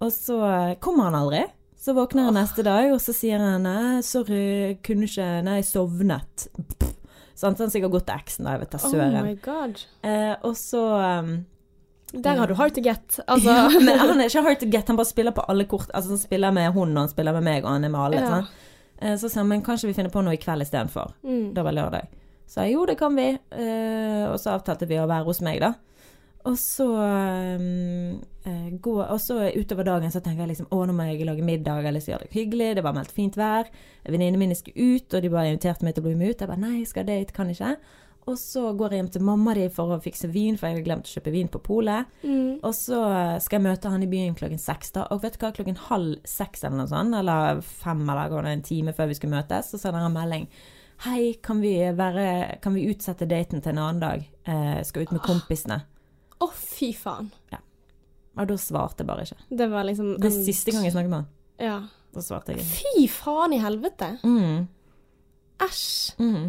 [0.05, 0.37] Og så
[0.85, 1.47] kommer han aldri.
[1.79, 6.49] Så våkner han neste dag, og så sier han nei, sorry, kunne ikke Nei, sovnet.
[6.75, 6.95] Pff.
[7.39, 8.57] Sant, han sikkert gått til eksen, da.
[8.57, 9.19] Jeg vet da Oh søren.
[9.29, 9.85] my god.
[10.03, 10.81] eh, og så
[11.23, 11.29] um,
[12.13, 13.21] Der har du hard to get.
[13.29, 15.87] Altså ja, Men han er ikke hard to get, han bare spiller på alle kort.
[15.95, 18.25] Altså Han spiller med hun, og han spiller med meg, og han er med alle.
[18.25, 18.33] Ja.
[18.33, 18.49] Sånn.
[18.99, 21.15] Eh, så sier han men kanskje vi finner på noe i kveld istedenfor.
[21.23, 21.53] mm.
[21.55, 22.09] Det var lørdag.
[22.49, 23.29] Så jeg jo, det kan vi.
[23.55, 25.75] Eh, og så avtalte vi å være hos meg, da.
[26.49, 26.87] Og så
[27.61, 28.19] um,
[28.81, 31.85] går, Og så utover dagen så tenker jeg liksom å, nå må jeg lage middag
[31.85, 32.75] eller så gjør det hyggelig.
[32.79, 33.69] Det var meldt fint vær.
[34.09, 36.45] Venninnene mine skulle ut, og de bare inviterte meg til å bli med ut.
[36.45, 37.75] Jeg bare nei, jeg skal date, kan ikke.
[38.29, 40.87] Og så går jeg hjem til mamma di for å fikse vin, for jeg har
[40.87, 42.09] glemt å kjøpe vin på polet.
[42.21, 42.59] Mm.
[42.61, 43.01] Og så
[43.45, 45.07] skal jeg møte han i byen klokken seks, da.
[45.15, 48.93] Og vet du hva, klokken halv seks eller noe sånt, eller fem, eller en time
[48.97, 50.49] før vi skal møtes, så sender han melding.
[51.07, 54.27] Hei, kan vi, være, kan vi utsette daten til en annen dag?
[54.45, 55.81] Eh, skal ut med kompisene.
[56.39, 57.33] Å, fy faen.
[58.39, 59.41] Og da svarte jeg bare ikke.
[59.61, 61.29] Det var liksom Det er siste gang jeg snakket med han.
[61.59, 61.79] Ja.
[62.15, 62.79] Da svarte jeg ikke.
[62.79, 64.13] Fy faen i helvete.
[64.23, 64.69] Mm.
[65.67, 66.15] Æsj.
[66.23, 66.45] Mm.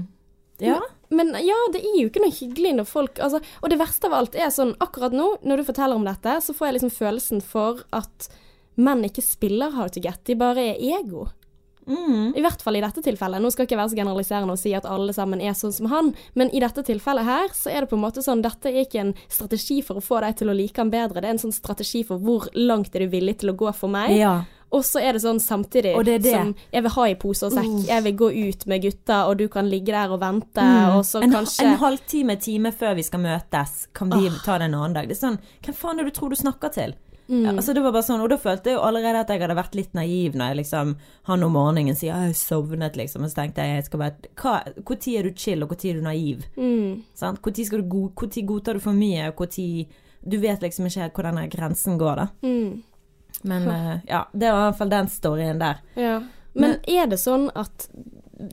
[0.62, 0.78] Ja.
[1.10, 4.18] Men ja, det er jo ikke noe hyggelig når folk altså, Og det verste av
[4.18, 7.44] alt er sånn akkurat nå, når du forteller om dette, så får jeg liksom følelsen
[7.46, 8.28] for at
[8.80, 11.30] menn ikke spiller hard to get, de bare er ego.
[11.90, 12.36] Mm.
[12.38, 13.42] I hvert fall i dette tilfellet.
[13.42, 16.14] Nå skal ikke være så generaliserende og si at alle sammen er sånn som han,
[16.38, 19.02] men i dette tilfellet her, så er det på en måte sånn Dette er ikke
[19.02, 21.56] en strategi for å få deg til å like han bedre, det er en sånn
[21.56, 24.16] strategi for hvor langt er du villig til å gå for meg.
[24.20, 24.38] ja.
[24.72, 26.30] Og så er det sånn samtidig det det.
[26.32, 29.38] som Jeg vil ha i pose og sekk, jeg vil gå ut med gutta, og
[29.40, 30.94] du kan ligge der og vente, Mm.
[30.96, 34.66] og så en, kanskje en halvtime, time før vi skal møtes, kan vi ta det
[34.70, 35.08] en annen dag.
[35.10, 36.94] Det er sånn, Hvem faen er det du tror du snakker til?
[37.30, 37.44] Mm.
[37.46, 39.54] Ja, altså det var bare sånn, Og da følte jeg jo allerede at jeg hadde
[39.54, 40.96] vært litt naiv når jeg liksom
[41.30, 43.24] Han om morgenen sier 'jeg har sovnet', liksom.
[43.24, 44.16] Og så tenkte jeg jeg skal være
[45.00, 46.46] tid er du chill, og tid er du naiv?
[46.58, 47.04] mm.
[47.14, 47.42] Sant?
[47.42, 49.88] Du go godtar du for mye, og når
[50.28, 52.28] Du vet liksom ikke helt hvor denne grensen går, da.
[52.44, 52.84] Mm.
[53.44, 55.78] Men eh, ja, det var i hvert fall den storyen der.
[55.96, 56.22] Ja.
[56.54, 57.90] Men er det sånn at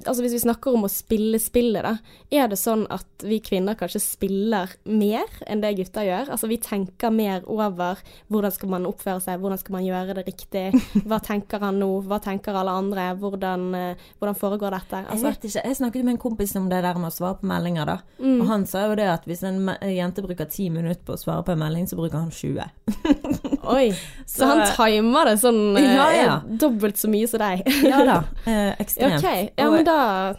[0.07, 1.93] Altså Hvis vi snakker om å spille spillet, da.
[2.35, 6.31] Er det sånn at vi kvinner kanskje spiller mer enn det gutter gjør?
[6.35, 8.01] Altså vi tenker mer over
[8.33, 10.65] hvordan skal man oppføre seg, hvordan skal man gjøre det riktig?
[11.09, 15.03] Hva tenker han nå, hva tenker alle andre, hvordan, eh, hvordan foregår dette?
[15.05, 17.39] Jeg Altså, vet ikke, jeg snakket med en kompis om det der med å svare
[17.41, 17.97] på meldinger, da.
[18.19, 18.41] mm.
[18.43, 21.47] Og han sa jo det at hvis en jente bruker ti minutter på å svare
[21.47, 22.67] på en melding, så bruker han 20.
[23.67, 23.89] Oi.
[24.27, 26.35] Så, han timer det sånn eh, Ja, ja.
[26.61, 27.63] dobbelt så mye som deg?
[27.87, 29.19] Ja da, eh, ekstremt.
[29.23, 29.49] Okay.
[29.57, 30.37] Ja, men da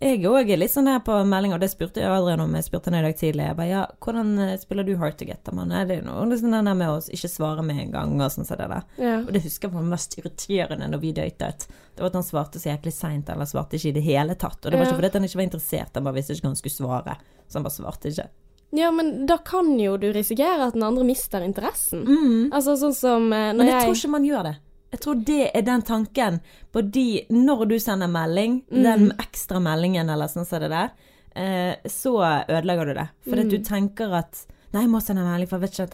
[0.00, 2.88] jeg òg er litt sånn der på meldinger, det spurte jeg Adrian om, jeg spurte
[2.88, 3.44] han i dag tidlig.
[3.50, 5.42] Jeg bare ja, hvordan eh, spiller du hard to get?
[5.44, 5.74] da, mann?
[5.76, 8.56] Er det noe liksom der med å ikke svare med en gang, og sånn som
[8.56, 8.86] det der.
[8.96, 9.18] ja.
[9.20, 11.66] Og det husker jeg var mest irriterende når vi datet.
[11.68, 14.56] Det var at han svarte så jæklig seint, eller svarte ikke i det hele tatt.
[14.64, 14.88] Og det var Ja.
[14.88, 17.16] ikke fordi at han ikke var interessert, han bare visste ikke hva han skulle svare.
[17.46, 18.28] Så han bare svarte ikke.
[18.72, 22.06] ja, men da kan jo du risikere at den andre mister interessen.
[22.08, 22.52] Mm.
[22.56, 24.56] Altså sånn som når jeg Men jeg tror ikke man gjør det.
[24.90, 26.40] Jeg tror det er den tanken
[26.72, 28.82] på de Når du sender melding, Mm.
[28.82, 30.90] den ekstra meldingen eller sånn som det der,
[31.36, 32.16] eh, så
[32.48, 33.08] ødelegger du det.
[33.28, 33.48] For Mm.
[33.50, 35.92] du tenker at Nei, jeg må sende en melding, for jeg vet ikke at,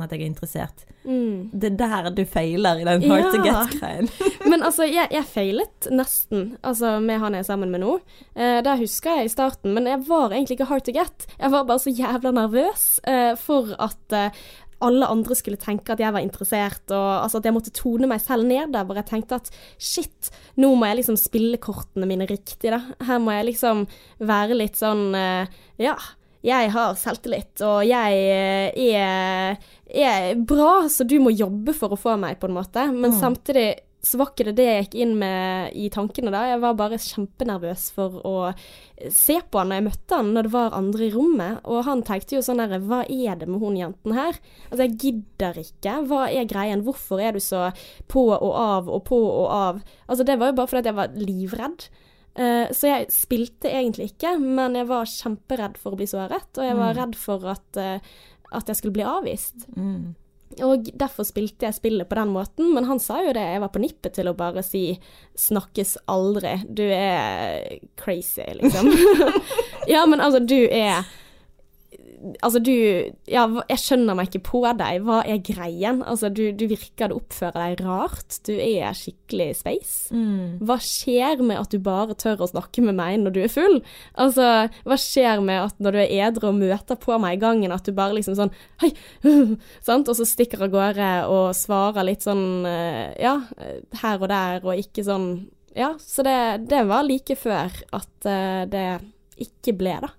[0.10, 0.84] jeg er interessert.
[1.06, 1.50] Mm.
[1.54, 4.08] Det er der du feiler i den hard to get-greien.
[4.50, 8.00] Men altså, jeg, jeg feilet nesten, altså med han jeg er sammen med nå.
[8.34, 11.28] Eh, det husker jeg i starten, men jeg var egentlig ikke hard to get.
[11.38, 14.30] Jeg var bare så jævla nervøs eh, for at eh,
[14.84, 18.20] alle andre skulle tenke at jeg var interessert, og altså at jeg måtte tone meg
[18.20, 22.26] selv ned der, hvor jeg tenkte at shit, nå må jeg liksom spille kortene mine
[22.28, 22.82] riktig, da.
[23.08, 23.86] Her må jeg liksom
[24.20, 25.46] være litt sånn eh,
[25.80, 25.96] ja.
[26.46, 29.56] Jeg har selvtillit, og jeg eh, er,
[29.90, 32.84] er bra, så du må jobbe for å få meg, på en måte.
[32.92, 33.18] Men Mm.
[33.18, 33.64] samtidig
[34.06, 36.44] så var ikke det det jeg gikk inn med i tankene da.
[36.52, 38.34] Jeg var bare kjempenervøs for å
[39.12, 41.60] se på han når jeg møtte han, når det var andre i rommet.
[41.66, 44.38] Og han tenkte jo sånn herre, hva er det med hun jenten her?
[44.70, 45.96] Altså, jeg gidder ikke.
[46.08, 46.84] Hva er greien?
[46.86, 47.66] Hvorfor er du så
[48.08, 49.82] på og av og på og av?
[50.08, 51.88] Altså, det var jo bare fordi jeg var livredd.
[52.36, 56.64] Eh, så jeg spilte egentlig ikke, men jeg var kjemperedd for å bli såret, og
[56.64, 56.98] jeg var Mm.
[57.00, 58.00] redd for at, eh,
[58.52, 59.66] at jeg skulle bli avvist.
[59.76, 60.14] Mm.
[60.64, 63.44] Og derfor spilte jeg spillet på den måten, men han sa jo det.
[63.44, 64.98] Jeg var på nippet til å bare si
[65.36, 66.64] 'snakkes aldri'.
[66.68, 68.92] Du er crazy, liksom.
[69.94, 71.04] ja, men altså, du er
[72.44, 72.72] Altså, du
[73.30, 75.04] Ja, jeg skjønner meg ikke på deg.
[75.06, 76.02] Hva er greien?
[76.06, 78.38] Altså, du, du virker du oppfører deg rart.
[78.46, 80.14] Du er skikkelig space.
[80.14, 80.58] Mm.
[80.66, 83.80] Hva skjer med at du bare tør å snakke med meg når du er full?
[84.14, 87.74] Altså, hva skjer med at når du er edru og møter på meg i gangen,
[87.74, 88.92] at du bare liksom sånn Hei!
[89.86, 90.08] sant?
[90.08, 93.38] Og så stikker av gårde og svarer litt sånn eh, Ja,
[94.02, 95.28] her og der, og ikke sånn
[95.76, 96.38] Ja, så det,
[96.70, 98.86] det var like før at eh, det
[99.42, 100.12] ikke ble, da.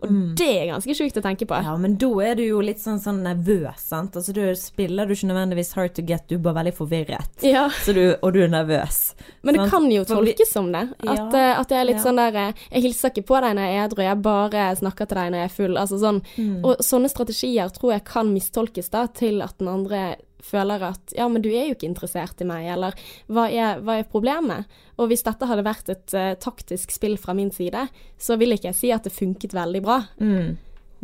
[0.00, 0.34] Og Mm.
[0.36, 1.56] det er ganske sjukt å tenke på.
[1.62, 4.14] Ja, men da er du jo litt sånn, sånn nervøs, sant.
[4.14, 7.42] Altså du spiller du ikke nødvendigvis hard to get, du er bare veldig forvirret.
[7.42, 7.68] Ja.
[7.82, 9.14] Så du, og du er nervøs.
[9.42, 10.84] Men det kan jo tolkes som det.
[11.00, 12.02] At, Ja, eh, at jeg er litt ja.
[12.04, 15.08] sånn der eh, Jeg hilser ikke på deg når jeg er edru, jeg bare snakker
[15.08, 15.76] til deg når jeg er full.
[15.76, 16.22] Altså sånn.
[16.38, 16.64] Mm.
[16.64, 21.26] Og sånne strategier tror jeg kan mistolkes da til at den andre føler at ja,
[21.30, 22.96] men du er jo ikke interessert i meg, eller
[23.26, 24.68] hva er, hva er problemet?
[24.98, 27.86] Og hvis dette hadde vært et uh, taktisk spill fra min side,
[28.18, 30.00] så vil ikke jeg si at det funket veldig bra.
[30.22, 30.56] Mm.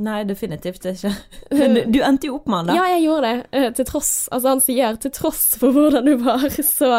[0.04, 1.12] Nei, definitivt ikke.
[1.58, 2.78] Men du, endte jo opp med han, da.
[2.80, 6.16] Ja, jeg gjorde det, eh, til tross Altså, han sier til tross for hvordan du
[6.24, 6.90] var, så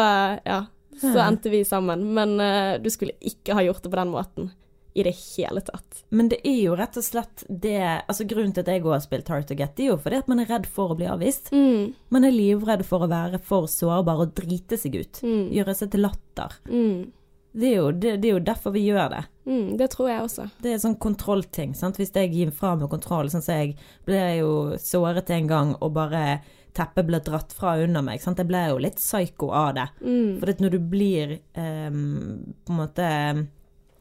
[0.46, 0.62] ja.
[0.96, 2.06] Så endte vi sammen.
[2.16, 4.48] Men uh, du skulle ikke ha gjort det på den måten.
[4.96, 5.98] I det hele tatt.
[6.16, 7.74] Men det er jo rett og slett det
[8.08, 10.16] Altså Grunnen til at jeg også har spilt Hard to Get, det er jo fordi
[10.22, 11.50] at man er redd for å bli avvist.
[11.52, 15.20] Mm, Man er livredd for å være for sårbar og drite seg ut.
[15.22, 16.56] mm, Gjøre seg til latter.
[16.70, 17.12] mm,
[17.56, 19.22] Det er, jo, det, det er jo derfor vi gjør det.
[19.46, 20.48] mm, det tror jeg også.
[20.62, 21.74] Det er sånn kontrollting.
[21.76, 21.96] sant?
[22.00, 25.92] Hvis jeg gir fra meg kontroll, sånn som jeg ble jo såret en gang og
[25.96, 26.40] bare
[26.76, 28.20] teppet ble dratt fra under meg.
[28.20, 28.36] sant?
[28.38, 29.86] Jeg ble jo litt psyko av det.
[30.04, 33.06] Mm, For når du blir um, på en måte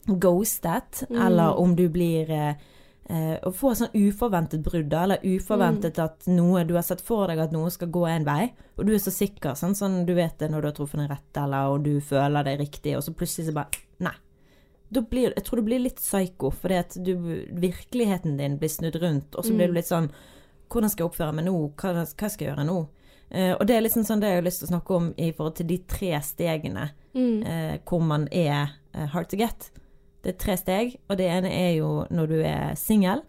[0.08, 1.22] ghostet, Mm.
[1.28, 2.54] eller om du blir eh,
[3.44, 6.04] og får sånn uforventet brudd, eller uforventet Mm.
[6.06, 8.94] at noe Du har sett for deg at noe skal gå en vei, og du
[8.94, 11.68] er så sikker, sånn, sånn du vet det når du har truffet en rett, eller
[11.70, 13.68] og du føler det riktig, og så plutselig så bare
[14.00, 14.12] Nei.
[14.92, 17.16] Blir, jeg tror du blir litt psyko, fordi at du,
[17.54, 19.74] virkeligheten din blir snudd rundt, og så blir Mm.
[19.74, 20.10] du litt sånn
[20.70, 21.72] Hvordan skal jeg oppføre meg nå?
[21.76, 22.88] Hva, hva skal jeg gjøre nå?
[23.32, 25.32] Eh, og det er liksom sånn det jeg har lyst til å snakke om i
[25.32, 29.70] forhold til de tre stegene mm, eh, hvor man er eh, hard to get.
[30.26, 33.20] Det er tre steg, og det ene er jo når du er singel.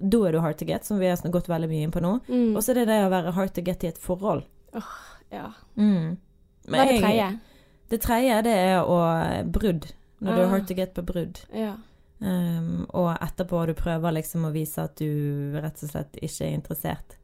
[0.00, 2.16] Da er du hard to get, som vi har gått veldig mye inn på nå.
[2.26, 2.56] mm.
[2.56, 4.42] Og så er det det å være hard to get i et forhold.
[5.30, 5.52] ja.
[5.76, 6.16] Mm.
[6.66, 7.28] Hva er det tredje?
[7.90, 8.98] Det tredje det er å
[9.50, 9.86] brudd.
[10.20, 10.50] Når du er Ah.
[10.56, 11.38] hard to get på brudd.
[11.54, 11.76] Ja.
[12.20, 16.52] Um, og etterpå du prøver liksom å vise at du rett og slett ikke er
[16.58, 17.16] interessert.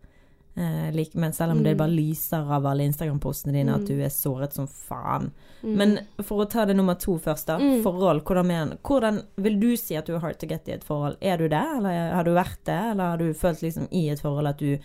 [0.56, 1.78] Eh, like, men selv om det Mm.
[1.78, 3.86] bare lyser av alle Instagram-postene dine at Mm.
[3.86, 5.30] du er såret som faen.
[5.62, 5.74] Mm.
[5.76, 7.58] Men for å ta det nummer to først, da.
[7.58, 7.82] Mm.
[7.82, 8.22] Forhold.
[8.24, 11.16] Hvordan, men, hvordan vil du si at du er hard to get i et forhold?
[11.20, 12.90] Er du det, eller har du vært det?
[12.92, 14.78] Eller har du følt liksom i et forhold at du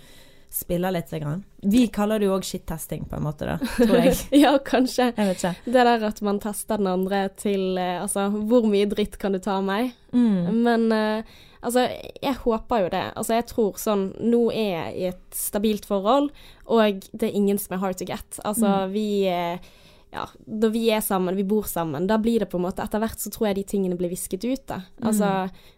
[0.50, 1.10] spiller litt?
[1.10, 1.44] Grann?
[1.64, 4.18] Vi kaller det jo òg shit-testing, på en måte, da, tror jeg.
[4.44, 5.14] ja, kanskje.
[5.16, 5.56] Jeg vet ikke.
[5.72, 9.40] Det der at man tester den andre til eh, Altså, hvor mye dritt kan du
[9.40, 9.94] ta av meg?
[10.12, 10.64] Mm.
[10.64, 11.24] Men eh,
[11.62, 11.88] altså,
[12.22, 13.04] jeg håper jo det.
[13.16, 16.32] Altså, jeg tror sånn Nå er jeg i et stabilt forhold,
[16.66, 18.42] og det er ingen som er hard to get.
[18.48, 19.72] Altså, vi eh,
[20.12, 23.00] ja, når vi er sammen, vi bor sammen, da blir det på en måte Etter
[23.00, 24.82] hvert så tror jeg de tingene blir visket ut, da.
[25.08, 25.30] Altså,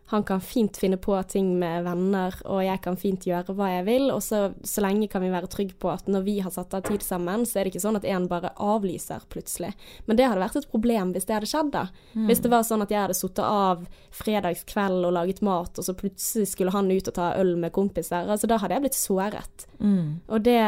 [0.09, 3.85] han kan fint finne på ting med venner, og jeg kan fint gjøre hva jeg
[3.87, 6.73] vil, og så, så lenge kan vi være trygge på at når vi har satt
[6.73, 9.71] av tid sammen, så er det ikke sånn at en bare avlyser plutselig.
[10.07, 11.85] Men det hadde vært et problem hvis det hadde skjedd, da.
[12.29, 15.97] Hvis det var sånn at jeg hadde sittet av fredagskveld og laget mat, og så
[15.97, 19.67] plutselig skulle han ut og ta øl med kompiser, altså da hadde jeg blitt såret.
[19.79, 20.25] Mm.
[20.27, 20.59] Og det,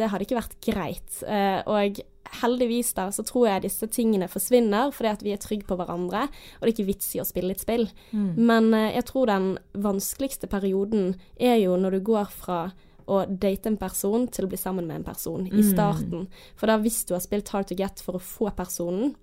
[0.00, 1.22] det hadde ikke vært greit.
[1.24, 2.02] Uh, og
[2.40, 6.26] heldigvis da, så tror jeg disse tingene forsvinner fordi at vi er trygge på hverandre,
[6.28, 7.88] og det er ikke vits i å spille et spill.
[8.36, 12.62] Men eh, jeg tror den vanskeligste perioden er jo når du går fra
[13.10, 16.28] å date en person til å bli sammen med en person i starten.
[16.56, 19.16] For da hvis du har spilt Hard to Get for å få personen,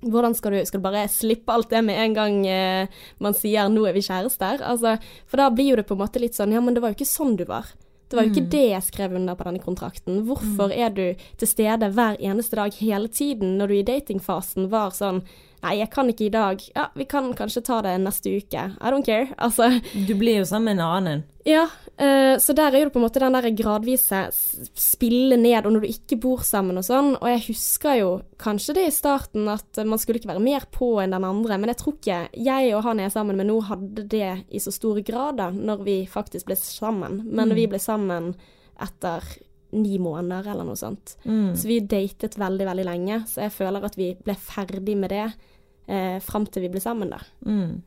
[0.00, 2.88] hvordan skal du, skal du bare slippe alt det med en gang eh,
[3.20, 4.64] man sier 'nå er vi kjærester'?
[4.64, 6.90] Altså, for da blir jo det på en måte litt sånn 'ja, men det var
[6.90, 7.68] jo ikke sånn du var'.
[8.10, 10.24] Det var jo ikke det jeg skrev under på denne kontrakten.
[10.26, 11.04] Hvorfor er du
[11.38, 15.22] til stede hver eneste dag hele tiden, når du i datingfasen var sånn
[15.60, 16.62] Nei, jeg kan ikke i dag.
[16.72, 18.62] Ja, vi kan kanskje ta det neste uke.
[18.80, 19.28] I don't care.
[19.36, 21.24] Altså, Du blir jo sammen med en annen.
[21.44, 21.66] ja,
[22.00, 24.20] uh, så der er jo det på en måte den der gradvise
[24.76, 27.12] spille ned, og når du ikke bor sammen og sånn.
[27.20, 30.94] Og jeg husker jo kanskje det i starten at man skulle ikke være mer på
[31.02, 33.60] enn den andre, men jeg tror ikke jeg og han jeg er sammen med nå,
[33.68, 37.22] hadde det i så stor grad da, når vi faktisk ble sammen.
[37.26, 37.56] Men mm.
[37.58, 38.34] vi ble sammen
[38.80, 39.24] etter
[39.76, 41.14] ni måneder eller noe sånt.
[41.22, 45.28] Så vi datet veldig, veldig lenge, så jeg føler at vi ble ferdig med det
[45.90, 47.18] eh, fram til vi ble sammen, da.
[47.46, 47.80] Mm.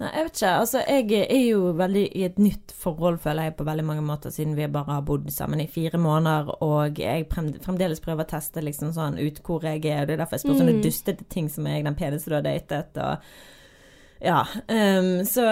[0.00, 0.50] Nei, jeg vet ikke.
[0.62, 4.32] Altså, jeg er jo veldig i et nytt forhold, føler jeg, på veldig mange måter,
[4.32, 8.62] siden vi bare har bodd sammen i fire måneder, og jeg fremdeles prøver å teste
[8.64, 11.50] liksom sånn ut hvor jeg er, og det er derfor jeg spør sånne dustete ting
[11.52, 13.20] som jeg den peneste du har datet, og
[14.24, 14.40] ja.
[14.72, 15.44] Um, så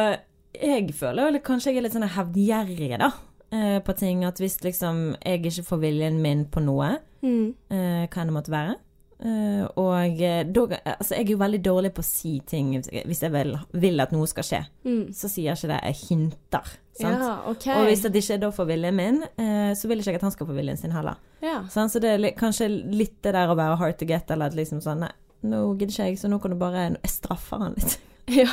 [0.57, 3.13] jeg føler vel kanskje jeg er litt sånn hevngjerrig, da,
[3.53, 7.53] eh, på ting, at hvis liksom jeg ikke får viljen min på noe, Mm.
[7.69, 8.77] eh, hva enn det måtte være.
[9.19, 13.23] Eh, og eh, da Altså, jeg er jo veldig dårlig på å si ting hvis
[13.25, 14.61] jeg vil, vil at noe skal skje.
[14.87, 15.03] Mm.
[15.17, 16.75] Så sier jeg ikke det, jeg hinter.
[16.99, 17.23] Sant?
[17.23, 17.79] Ja, okay.
[17.79, 20.27] Og hvis det ikke er da for viljen min, uh, så vil ikke jeg at
[20.27, 21.19] han skal få viljen sin heller.
[21.45, 21.61] ja.
[21.71, 24.59] Sånn, Så det er kanskje litt det der å være hard to get, eller at
[24.59, 25.13] liksom sånn Nei,
[25.47, 28.01] nå gidder ikke jeg, så nå kan du bare Jeg straffer han litt.
[28.29, 28.51] Ja.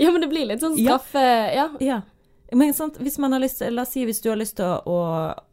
[0.00, 0.96] ja, men det blir litt sånn Ja.
[0.96, 1.24] straffe...
[1.54, 1.66] Ja.
[1.82, 1.98] Ja.
[2.56, 4.78] Men sant, hvis man har lyst La oss si hvis du har lyst til å,
[4.88, 4.98] å,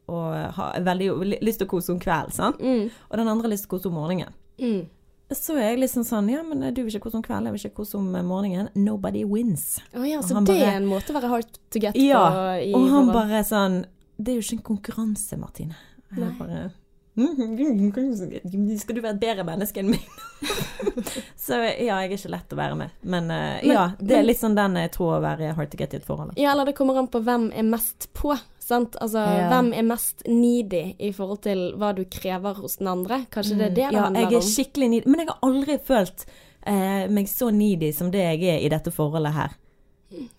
[0.07, 0.19] å
[0.55, 2.53] ha veldig lyst til å kose om kvelden?
[2.59, 2.89] Mm.
[3.09, 4.33] og den andre har lyst til å kose om morgenen.
[4.59, 4.85] Mm.
[5.33, 7.63] Så er jeg liksom sånn Ja, men du vil ikke kose om kvelden, jeg vil
[7.65, 8.69] ikke kose om morgenen.
[8.75, 9.79] Nobody wins.
[9.95, 12.69] Oh, ja, så det bare- er en måte å være hard to get Ja, på
[12.69, 13.85] i Og han bare bare sånn
[14.21, 15.75] Det er jo ikke en konkurranse, Martine.
[16.15, 16.37] Jeg Nei.
[16.37, 16.71] bare
[17.15, 20.03] Skal du være et bedre menneske enn meg?
[21.45, 22.89] så ja, jeg er ikke lett å være med.
[23.03, 25.77] Men, uh, Men- ja, det er litt sånn den jeg tror å være hard to
[25.79, 26.33] get i et forhold.
[26.37, 28.35] Ja, eller det kommer an på hvem er mest på,
[28.65, 28.97] sant?
[29.01, 29.47] Altså, Ja.
[29.51, 33.25] hvem er mest needy i forhold til hva du krever hos den andre?
[33.32, 35.06] Kanskje det er det det ja, jeg er skikkelig needy.
[35.08, 36.25] Men jeg har aldri følt
[36.65, 39.56] eh, meg så needy som det jeg er i dette forholdet her.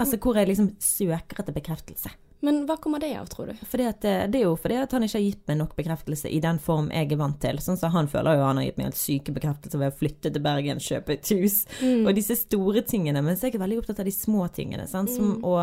[0.01, 2.11] Altså hvor jeg liksom søker etter bekreftelse.
[2.45, 3.53] Men hva kommer det av, tror du?
[3.57, 6.39] At, eh, det er jo fordi at han ikke har gitt meg nok bekreftelse i
[6.45, 7.59] den form jeg er vant til.
[7.65, 10.33] Sånn som han føler jo han har gitt meg helt syke bekreftelser ved å flytte
[10.33, 11.63] til Bergen, kjøpe et hus.
[11.81, 12.05] Mm.
[12.07, 13.23] Og disse store tingene.
[13.25, 14.87] Men så er jeg veldig opptatt av de små tingene.
[14.91, 15.11] Sant?
[15.17, 15.57] Som å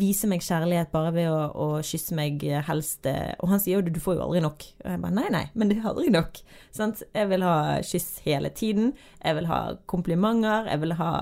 [0.00, 3.78] vise meg kjærlighet bare ved å, å kysse meg eh, helst eh, Og han sier
[3.78, 4.66] jo du får jo aldri nok.
[4.84, 6.40] Og jeg bare nei, nei, men det er aldri nok.
[6.74, 7.04] Sant?
[7.16, 8.94] Jeg vil ha kyss hele tiden.
[9.22, 9.60] Jeg vil ha
[9.90, 10.70] komplimenter.
[10.72, 11.12] Jeg vil ha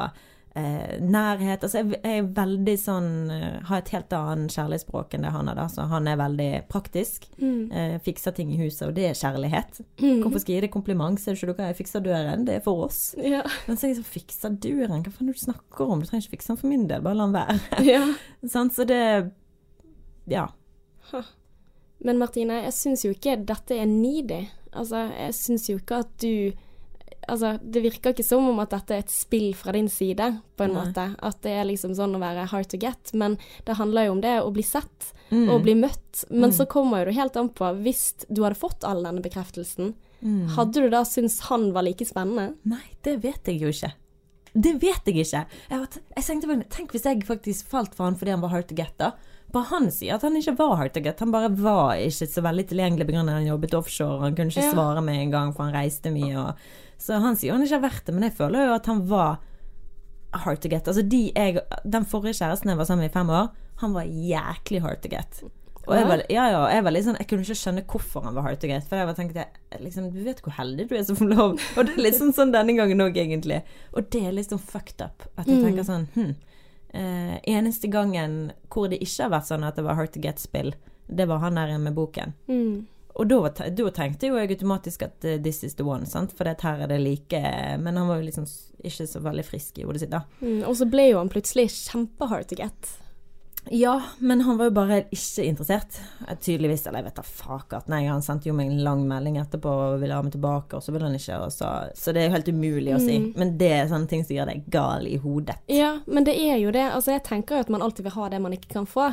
[0.55, 1.65] eh, nærhet.
[1.65, 5.51] Altså, jeg, jeg er veldig sånn eh, Har et helt annet kjærlighetsspråk enn det han
[5.51, 5.67] har, da.
[5.71, 7.29] Så han er veldig praktisk.
[7.41, 7.61] Mm.
[7.71, 9.83] Eh, fikser ting i huset, og det er kjærlighet.
[10.01, 11.21] Hvorfor skal jeg gi deg kompliment?
[11.21, 12.47] Ser du ikke hva jeg fikser døren?
[12.49, 13.03] Det er for oss.
[13.19, 13.45] Ja.
[13.69, 15.05] Men så er jeg så fikser døren?
[15.05, 16.03] Hva faen er det du snakker om?
[16.03, 17.59] Du trenger ikke fikse den for min del, bare la den være.
[17.95, 18.05] ja.
[18.57, 19.01] sånn, Så det
[20.31, 20.49] Ja.
[22.05, 24.45] Men Martine, jeg syns jo ikke dette er needy.
[24.75, 26.64] Altså, jeg syns jo ikke at du
[27.29, 30.65] Altså, det virker ikke som om at dette er et spill fra din side, på
[30.65, 30.85] en Nei.
[30.87, 31.17] måte.
[31.23, 33.13] At det er liksom sånn å være hard to get.
[33.15, 35.49] Men det handler jo om det å bli sett Mm.
[35.51, 36.25] og bli møtt.
[36.31, 40.49] Men så kommer det helt an på Hvis du hadde fått all denne bekreftelsen, Mm.
[40.55, 42.55] hadde du da syntes han var like spennende?
[42.65, 43.93] Nei, det vet jeg jo ikke.
[44.55, 45.47] Det vet jeg ikke.
[45.71, 48.69] Jeg, jeg tenkte bare, Tenk hvis jeg faktisk falt for han fordi han var hard
[48.69, 49.13] to get, da.
[49.53, 51.19] Bare han sier at han ikke var hard to get.
[51.21, 53.25] Han bare var ikke så veldig tilgjengelig pga.
[53.29, 54.21] han jobbet offshore.
[54.21, 54.73] Han kunne ikke Ja.
[54.73, 56.37] svare med en gang, for han reiste mye.
[56.37, 56.55] Og,
[56.99, 59.43] så han sier han ikke har vært det, men jeg føler jo at han var
[60.45, 60.89] hard to get.
[60.89, 63.53] Altså de jeg, Den forrige kjæresten jeg var sammen med i fem år,
[63.83, 65.45] han var jæklig hard to get.
[65.85, 68.37] Og jeg var, ja, ja, jeg var litt sånn Jeg kunne ikke skjønne hvorfor han
[68.37, 68.87] var hard to get.
[68.89, 69.45] For jeg var tenkte
[69.83, 71.59] liksom, Du vet hvor heldig du er som får lov.
[71.77, 73.61] Og det er litt sånn, sånn denne gangen òg, egentlig.
[73.93, 75.27] Og det er litt sånn fucked up.
[75.37, 76.33] At jeg tenker sånn hm,
[76.97, 80.73] eh, Eneste gangen hvor det ikke har vært sånn at det var hard to get-spill,
[81.05, 82.33] det var han der med boken.
[82.49, 82.87] Mm.
[83.15, 86.35] Og da, da tenkte jo jeg automatisk at uh, this is the one, sant.
[86.35, 87.41] For det her er det like
[87.79, 88.49] Men han var jo liksom
[88.85, 90.25] ikke så veldig frisk i hodet sitt, da.
[90.43, 90.65] Mm.
[90.69, 92.91] Og så ble jo han plutselig kjempehard to get.
[93.71, 95.99] Ja, men han var jo bare ikke interessert.
[96.29, 96.87] Eh, Tydeligvis.
[96.87, 97.89] Eller jeg vet da fakat.
[97.93, 100.85] Nei, han sendte jo meg en lang melding etterpå og ville ha meg tilbake, og
[100.85, 101.39] så ville han ikke.
[101.47, 103.19] Og så, så det er jo helt umulig å si.
[103.41, 105.57] Men det er sånne ting som gjør deg gal i hodet.
[105.73, 106.85] Ja, men det er jo det.
[106.91, 109.11] Altså, jeg tenker jo at man alltid vil ha det man ikke kan få.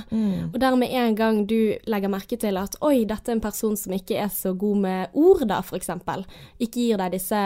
[0.52, 3.96] Og dermed en gang du legger merke til at oi, dette er en person som
[3.96, 6.26] ikke er så god med ord, da, eksempel.
[6.62, 7.40] Ikke gir deg disse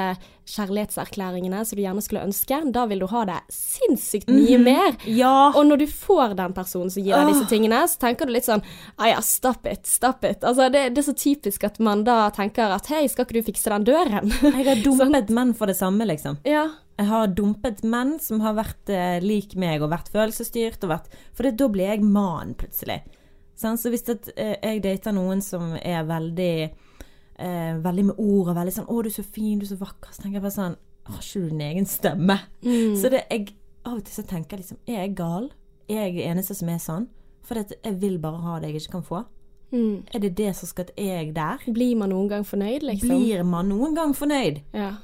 [0.46, 2.60] kjærlighetserklæringene som du gjerne skulle ønske.
[2.74, 4.96] Da vil du ha det sinnssykt mye mer.
[5.10, 5.52] Ja!
[5.56, 8.48] Og når du får den personen som gir deg disse tingene, så tenker du litt
[8.48, 8.64] sånn
[9.00, 10.46] Ja ja, stop it, stop it.
[10.46, 13.52] Altså, det, det er så typisk at man da tenker at hei, skal ikke du
[13.52, 14.34] fikse den døren?
[14.46, 16.42] Jeg har dumpet menn for det samme, liksom.
[16.48, 16.68] ja.
[16.96, 20.80] Jeg har dumpet menn som har vært eh, lik meg og vært følelsesstyrt.
[20.88, 23.02] Og vært, for det, da blir jeg mann, plutselig.
[23.60, 23.76] Sånn?
[23.76, 26.54] Så hvis det, eh, jeg dater noen som er veldig
[27.40, 29.80] eh, Veldig med ord og veldig sånn 'Å, du er så fin, du er så
[29.80, 30.76] vakker', så tenker jeg bare sånn
[31.06, 32.40] Har ikke du din egen stemme?
[32.98, 33.54] Så det, jeg,
[33.86, 35.52] av og til så tenker jeg liksom Er jeg gal?
[35.88, 37.08] Er jeg den eneste som er sånn?
[37.46, 39.26] For det, jeg vil bare ha det jeg ikke kan få.
[39.72, 40.04] Mm.
[40.14, 41.58] Er det det som skal til jeg der?
[41.74, 43.10] Blir man noen gang fornøyd, liksom?
[43.10, 44.62] Blir man noen gang fornøyd?
[44.74, 44.96] Ja.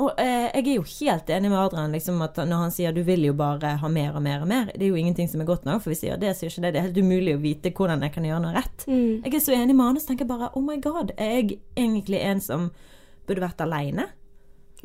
[0.00, 3.02] Og eh, jeg er jo helt enig med Adrian liksom, at når han sier du
[3.04, 4.70] vil jo bare ha mer og mer og mer.
[4.72, 6.54] Det er jo ingenting som er godt nok, for hvis jeg gjør det, så gjør
[6.54, 6.72] ikke det.
[6.72, 8.86] Det er helt umulig å vite hvordan jeg kan gjøre noe rett.
[8.88, 9.20] Mm.
[9.26, 12.22] Jeg er så enig med han, så tenker bare oh my god, er jeg egentlig
[12.24, 12.70] en som
[13.28, 14.08] burde vært aleine?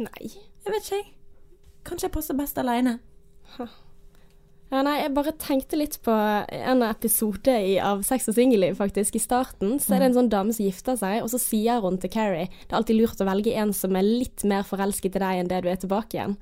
[0.02, 0.32] Nei.
[0.66, 1.12] Jeg vet ikke, jeg.
[1.86, 2.98] Kanskje jeg passer best aleine.
[4.74, 6.14] Ja, nei, jeg bare tenkte litt på
[6.50, 9.16] en episode i, av Sex og singelliv, faktisk.
[9.16, 12.00] I starten så er det en sånn dame som gifter seg, og så sier hun
[12.02, 15.22] til Carrie det er alltid lurt å velge en som er litt mer forelsket i
[15.22, 16.38] deg enn det du er tilbake igjen.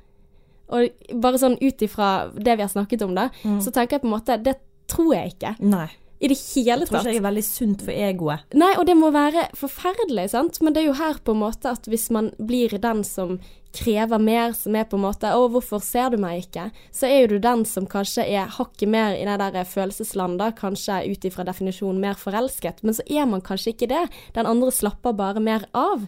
[0.74, 3.28] Og bare sånn ut ifra det vi har snakket om, da,
[3.62, 4.56] så tenker jeg på en måte Det
[4.90, 5.54] tror jeg ikke.
[5.60, 5.90] Nei.
[6.24, 6.88] I det hele tatt.
[6.88, 8.56] Jeg tror ikke jeg er veldig sunt for egoet.
[8.56, 10.62] Nei, og det må være forferdelig, sant.
[10.64, 13.42] Men det er jo her på en måte at hvis man blir den som
[13.74, 17.22] krever mer, som er på en måte 'Å, hvorfor ser du meg ikke?' Så er
[17.22, 21.44] jo du den som kanskje er hakket mer i det der følelseslandet, kanskje ut ifra
[21.44, 24.10] definisjonen mer forelsket, men så er man kanskje ikke det.
[24.34, 26.08] Den andre slapper bare mer av.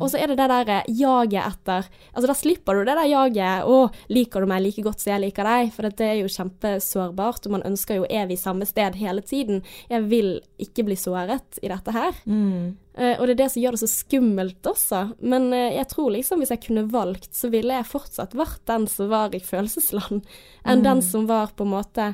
[0.00, 3.64] Og så er det det der jaget etter Altså, da slipper du det der jaget
[3.64, 7.46] 'Å, liker du meg like godt som jeg liker deg?' For det er jo kjempesårbart,
[7.46, 9.62] og man ønsker jo evig samme sted hele tiden.
[9.88, 12.12] Jeg vil ikke bli såret i dette her.
[12.26, 12.72] Eh,
[13.18, 15.00] og det er det som gjør det så skummelt også.
[15.26, 18.86] Men eh, jeg tror liksom hvis jeg kunne valgt, så ville jeg fortsatt vært den
[18.90, 20.22] som var i følelsesland,
[20.64, 22.12] enn den som var på en måte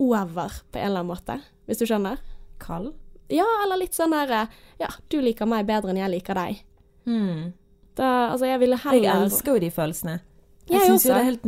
[0.00, 1.38] over, på en eller annen måte.
[1.68, 2.20] Hvis du skjønner?
[2.60, 2.92] Kald?
[3.32, 6.64] Ja, eller litt sånn der eh, Ja, du liker meg bedre enn jeg liker deg.
[7.96, 10.18] Da, altså, jeg ville heller Jeg elsker jo de følelsene.
[10.68, 11.46] Jeg Jeg syns jo det er helt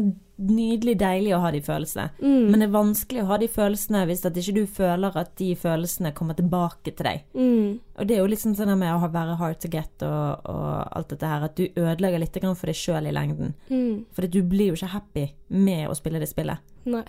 [0.49, 2.09] nydelig deilig å ha de følelsene.
[2.21, 2.51] Mm.
[2.51, 5.51] Men det er vanskelig å ha de følelsene hvis at ikke du føler at de
[5.59, 7.25] følelsene kommer tilbake til deg.
[7.37, 7.81] Mm.
[7.99, 11.13] Og det er jo litt sånn med å være hard to get og, og alt
[11.13, 13.55] dette her, at du ødelegger litt for deg sjøl i lengden.
[13.71, 14.07] Mm.
[14.13, 16.65] For du blir jo ikke happy med å spille det spillet.
[16.89, 17.07] Nei.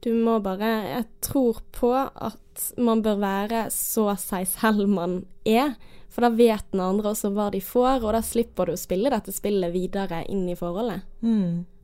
[0.00, 5.74] Du må bare Jeg tror på at man bør være så seg selv man er.
[6.08, 9.12] For da vet den andre også hva de får, og da slipper du å spille
[9.12, 11.04] dette spillet videre inn i forholdet.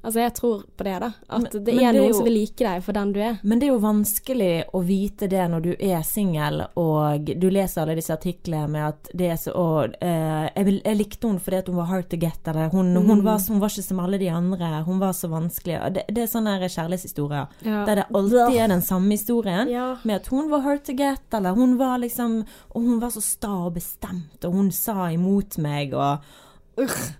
[0.04, 1.06] Altså, jeg tror på det, da.
[1.30, 3.38] At Men- det er det noen jo- som vil like deg for den du er.
[3.42, 7.82] Men det er jo vanskelig å vite det når du er singel og du leser
[7.82, 11.62] alle disse artiklene med at det er så og, eh, jeg, jeg likte henne fordi
[11.66, 14.28] hun var hard to get, eller hun, hun, var, hun var ikke som alle de
[14.28, 15.80] andre, hun var så vanskelig.
[15.94, 17.84] Det, det er sånne kjærlighetshistorier Ja.
[17.86, 19.68] der det alltid er den samme historien.
[19.70, 19.96] Ja.
[20.04, 22.44] Med at hun var hard to get, eller hun var liksom
[22.74, 26.18] Og hun var så sta og bestemt, og hun sa imot meg, og
[26.76, 27.14] Urgh.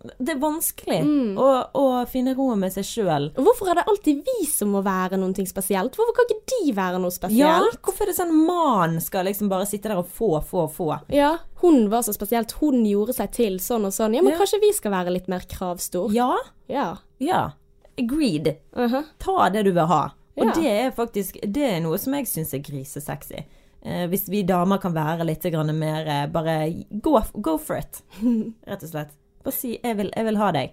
[0.00, 1.34] Det er vanskelig Mm.
[1.36, 1.46] å,
[1.76, 3.26] å finne roen med seg sjøl.
[3.36, 5.92] Hvorfor er det alltid vi som må være noe spesielt?
[5.94, 7.80] Hvorfor kan ikke de være noe Ja, spesielt?
[7.82, 10.88] hvorfor er det sånn man skal liksom bare sitte der og få, få, få?
[11.12, 12.52] Ja, hun var så spesielt.
[12.62, 14.14] Hun gjorde seg til sånn og sånn.
[14.16, 14.38] Ja, men Ja.
[14.38, 16.10] kanskje vi skal være litt mer kravstor?
[16.14, 16.36] Ja,
[16.66, 16.96] Ja.
[17.18, 17.50] ja.
[17.98, 18.56] Agreed.
[18.74, 19.04] Mhm.
[19.18, 20.12] Ta det du vil ha.
[20.38, 20.52] Og Ja.
[20.54, 23.44] det er faktisk Det er noe som jeg syns er grisesexy.
[23.82, 25.42] Eh, hvis vi damer kan være litt
[25.74, 28.02] mer eh, Bare go, go for it,
[28.66, 29.10] rett og slett.
[29.44, 30.70] Bare si jeg vil, 'jeg vil ha deg'.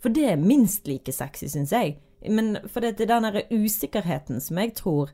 [0.00, 1.96] For det er minst like sexy, syns jeg.
[2.28, 5.10] Men for det er den derre usikkerheten som jeg tror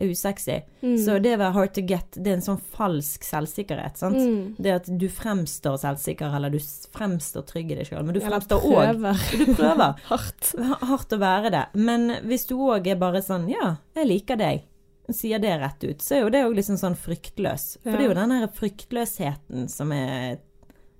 [0.00, 0.62] er usexy.
[0.82, 3.96] Så det å være hard to get, det er en sånn falsk selvsikkerhet.
[3.96, 4.16] sant?
[4.16, 4.56] Mm.
[4.58, 8.04] Det at du fremstår selvsikker, eller du fremstår trygg i deg sjøl.
[8.04, 8.98] Men du fremstår òg.
[9.38, 10.54] Du prøver Hardt.
[10.82, 11.66] hardt å være det.
[11.74, 14.62] Men hvis du òg er bare sånn Ja, jeg liker deg.
[15.10, 17.78] Sier det rett ut, så er jo det òg liksom sånn fryktløs.
[17.82, 17.96] For Ja.
[17.96, 20.38] det er jo den her fryktløsheten som er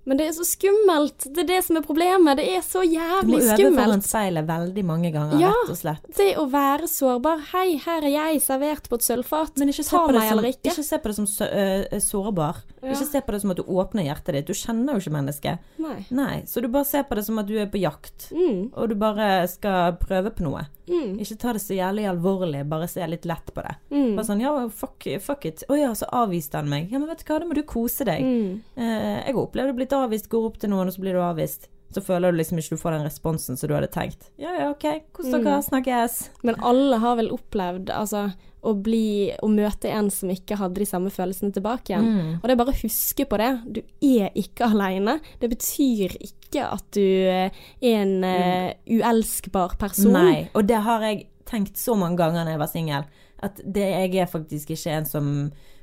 [0.04, 1.28] Men det er så skummelt.
[1.30, 2.36] Det er det som er problemet.
[2.40, 4.06] Det er så Du må jævlig øve foran skummelt.
[4.08, 5.52] speilet veldig mange ganger, Ja.
[5.54, 6.08] rett og slett.
[6.16, 7.38] Det å være sårbar.
[7.52, 9.56] Hei, her er jeg, servert på et sølvfat.
[9.58, 10.72] Men ikke se, Ta meg som, eller ikke.
[10.72, 12.56] ikke se på det som så, uh, sårbar.
[12.82, 12.88] Ja.
[12.90, 14.46] Ikke se på det som at du åpner hjertet ditt.
[14.46, 15.58] Du kjenner jo ikke mennesket.
[15.78, 16.06] Nei.
[16.10, 18.32] Nei, så du bare ser på det som at du er på jakt.
[18.32, 18.72] Mm.
[18.74, 20.66] Og du bare skal prøve på noe.
[20.92, 21.18] Mm.
[21.24, 23.74] Ikke ta det så jævlig alvorlig, bare se litt lett på det.
[23.90, 24.14] Mm.
[24.18, 25.64] Bare sånn ja, fuck, fuck it.
[25.72, 26.92] Å ja, så avviste han meg.
[26.92, 28.22] Ja, men vet du hva, da må du kose deg.
[28.22, 28.58] Mm.
[28.76, 31.24] Eh, jeg har opplevd å blitt avvist, går opp til noen, og så blir du
[31.24, 31.70] avvist.
[31.94, 34.30] Så føler du liksom ikke du får den responsen som du hadde tenkt.
[34.40, 35.62] Ja ja, OK, kos Mm.
[35.68, 36.30] snakkes.
[36.42, 38.32] Men alle har vel opplevd altså,
[38.62, 42.04] å bli Å møte en som ikke hadde de samme følelsene tilbake igjen.
[42.06, 42.34] Mm.
[42.38, 43.50] Og det er bare å huske på det.
[43.66, 45.16] Du er ikke aleine.
[45.40, 47.50] Det betyr ikke at du eh,
[47.82, 50.12] er en uh, uelskbar person.
[50.14, 53.04] Nei, og det har jeg tenkt så mange ganger når jeg var singel,
[53.42, 55.26] at det, jeg er faktisk ikke en som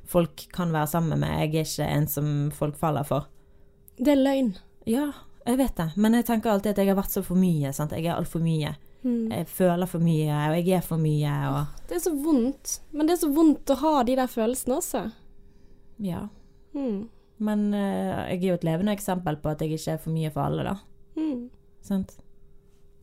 [0.09, 1.35] folk kan være sammen med.
[1.35, 3.27] Jeg er ikke en som folk faller for.
[3.99, 4.53] Det er løgn.
[4.87, 5.09] Ja,
[5.45, 7.71] jeg vet det, men jeg tenker alltid at jeg har vært så for mye.
[7.73, 7.93] Sant?
[7.95, 8.73] Jeg er altfor mye.
[9.03, 9.29] Mm.
[9.31, 12.79] Jeg føler for mye, og jeg er for mye, og Det er så vondt.
[12.91, 15.05] Men det er så vondt å ha de der følelsene også.
[15.99, 16.27] ja.
[16.75, 17.07] Mm.
[17.39, 20.29] Men uh, jeg er jo et levende eksempel på at jeg ikke er for mye
[20.33, 20.73] for alle, da.
[21.15, 21.45] Mm.
[21.87, 22.17] Sant?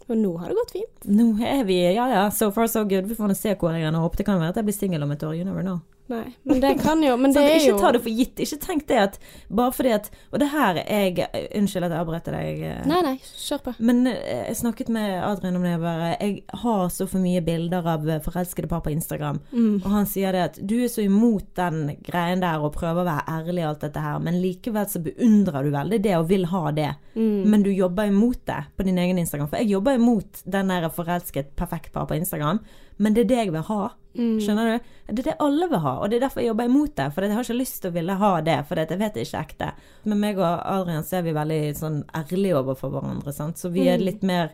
[0.06, 1.06] Og nå har det gått fint.
[1.08, 3.08] Nå er vi Ja ja, so far so good.
[3.08, 4.14] Vi får se hvor jeg ender opp.
[4.16, 5.34] Det kan være at jeg blir singel om et år.
[5.34, 5.80] You never know.
[6.08, 7.48] Nei, men det kan jo Men det Sant?
[7.50, 8.38] er ikke jo ta det for gitt.
[8.44, 9.18] Ikke tenk det at
[9.50, 12.60] bare fordi at Og det her er jeg Unnskyld at jeg avbryter deg.
[12.62, 13.74] eh, Nei, nei, kjør på.
[13.88, 15.74] Men eh, jeg snakket med Adrian om det.
[15.82, 19.40] Bare, jeg har så for mye bilder av eh, forelskede par på Instagram.
[19.50, 19.80] Mm.
[19.82, 23.08] Og han sier det at du er så imot den greien der og prøver å
[23.08, 26.46] være ærlig i alt dette her, men likevel så beundrer du veldig det og vil
[26.52, 26.92] ha det.
[27.16, 27.42] Mm.
[27.50, 29.48] Men du jobber imot det på din egen Instagram.
[29.50, 32.62] For jeg jobber imot den der forelsket perfekt par på Instagram,
[32.98, 33.80] men det er det jeg vil ha.
[34.16, 34.38] Mm.
[34.40, 34.84] Skjønner du?
[35.12, 37.10] Det er det alle vil ha, og det er derfor jeg jobber imot det.
[37.12, 39.28] For jeg har ikke lyst til å ville ha det, for jeg vet det er
[39.28, 39.70] ikke ekte.
[40.08, 43.56] Men meg og Adrian så er vi veldig sånn ærlige overfor hverandre, sant.
[43.60, 44.04] Så vi er Mm.
[44.08, 44.50] litt mer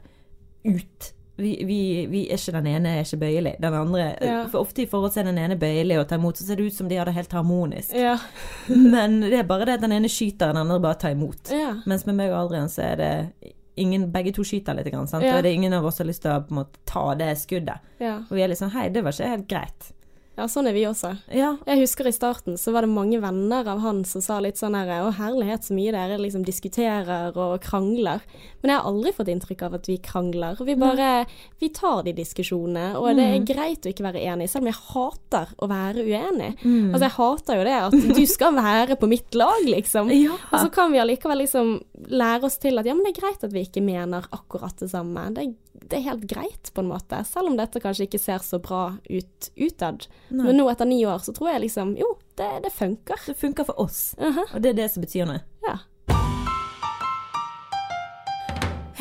[0.65, 1.13] ut.
[1.39, 1.79] Vi, vi,
[2.11, 3.55] vi er ikke den ene er ikke bøyelig.
[3.63, 4.47] Den andre Ja.
[4.53, 6.75] For ofte i forhold til den ene bøyelig og tar imot, så ser det ut
[6.75, 7.95] som de har det helt harmonisk.
[7.95, 8.19] Ja.
[8.69, 11.51] Men det er bare det at den ene skyter, den andre bare tar imot.
[11.51, 11.77] ja.
[11.87, 15.25] Mens med meg og Adrian så er det ingen, begge to skyter litt, sant?
[15.25, 15.37] Ja.
[15.37, 17.81] og det er ingen av oss som har lyst til å måte, ta det skuddet.
[18.03, 18.19] ja.
[18.29, 19.93] Og vi er litt sånn hei, det var ikke helt greit.
[20.33, 21.11] Ja, sånn er vi også.
[21.29, 24.57] Ja, Jeg husker i starten så var det mange venner av han som sa litt
[24.57, 28.23] sånn her Å, herlighet, så mye dere liksom diskuterer og krangler.
[28.63, 30.57] Men jeg har aldri fått inntrykk av at vi krangler.
[30.65, 31.27] Vi bare
[31.61, 34.81] Vi tar de diskusjonene, og det er greit å ikke være enig, selv om jeg
[34.89, 36.51] hater å være uenig.
[36.65, 40.11] Altså, jeg hater jo det at du skal være på mitt lag, liksom.
[40.23, 40.37] Ja.
[40.53, 41.73] Og så kan vi allikevel liksom
[42.13, 44.91] lære oss til at ja, men det er greit at vi ikke mener akkurat det
[44.93, 45.25] samme.
[45.35, 45.55] Det er,
[45.91, 47.19] det er helt greit, på en måte.
[47.27, 50.07] Selv om dette kanskje ikke ser så bra ut utad.
[50.33, 50.47] Nei.
[50.49, 52.09] Men nå etter ni år så tror jeg liksom jo,
[52.41, 53.21] det, det funker.
[53.27, 54.15] det funker for oss.
[54.19, 55.43] Aha, Og det er det som betyr noe.
[55.67, 55.79] ja.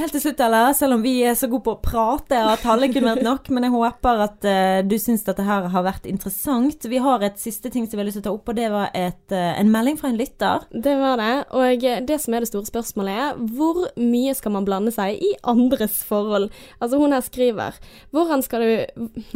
[0.02, 2.88] Helt til slutt, eller, selv om vi er så gode på å prate at halve
[2.90, 6.88] kunne vært nok, men jeg håper at uh, du syns dette her har vært interessant.
[6.90, 8.72] Vi har et siste ting som vi har lyst til å ta opp, og det
[8.74, 10.66] var et, uh, en melding fra en lytter.
[10.74, 11.36] Det var det.
[11.54, 15.36] Og det som er det store spørsmålet er hvor mye skal man blande seg i
[15.54, 16.50] andres forhold?
[16.82, 17.78] Altså hun her skriver
[18.16, 18.74] Hvordan skal du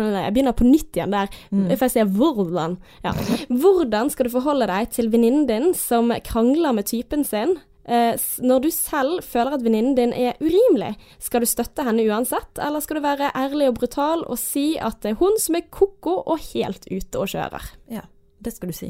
[0.01, 1.29] Nei, jeg begynner på nytt igjen der.
[1.75, 2.79] For jeg sier hvordan.
[3.05, 3.13] Ja.
[3.51, 7.57] Hvordan skal du forholde deg til venninnen din som krangler med typen sin?
[7.85, 12.57] Eh, når du selv føler at venninnen din er urimelig, skal du støtte henne uansett,
[12.57, 15.67] eller skal du være ærlig og brutal og si at det er hun som er
[15.69, 17.67] ko-ko og helt ute og kjører?
[17.93, 18.07] Ja,
[18.41, 18.89] det skal du si.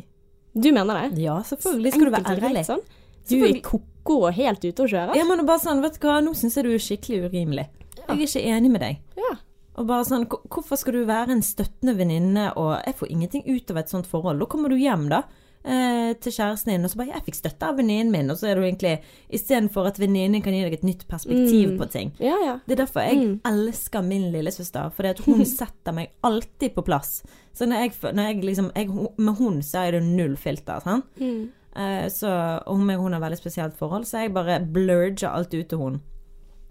[0.55, 1.19] Du mener det?
[1.19, 2.63] Ja, selvfølgelig skal du være ærlig.
[2.69, 2.85] Sånn.
[3.27, 5.17] Du er ko-ko og helt ute og kjører?
[5.19, 7.67] Ja, men bare sånn, vet du hva, nå syns jeg du er skikkelig urimelig.
[8.05, 9.01] Jeg er ikke enig med deg.
[9.19, 9.33] Ja.
[9.75, 13.73] Og bare sånn, Hvorfor skal du være en støttende venninne, og jeg får ingenting ut
[13.73, 14.39] av et sånt forhold?
[14.39, 15.25] Da kommer du hjem, da,
[15.65, 18.47] eh, til kjæresten din, og så bare 'Jeg fikk støtte av venninnen min', og så
[18.51, 18.99] er du egentlig
[19.31, 21.77] Istedenfor at venninnen kan gi deg et nytt perspektiv Mm.
[21.79, 22.11] på ting.
[22.19, 22.59] Ja, ja.
[22.67, 23.41] Det er derfor jeg Mm.
[23.45, 27.23] elsker min lillesøster, fordi at hun setter meg alltid på plass.
[27.53, 28.87] Så når jeg, når jeg liksom jeg,
[29.17, 31.05] Med hun så er det null filter, sant.
[31.19, 31.49] Mm.
[31.75, 35.67] Eh, så, og hun, hun har veldig spesielt forhold, så jeg bare blurger alt ut
[35.67, 36.01] til hun.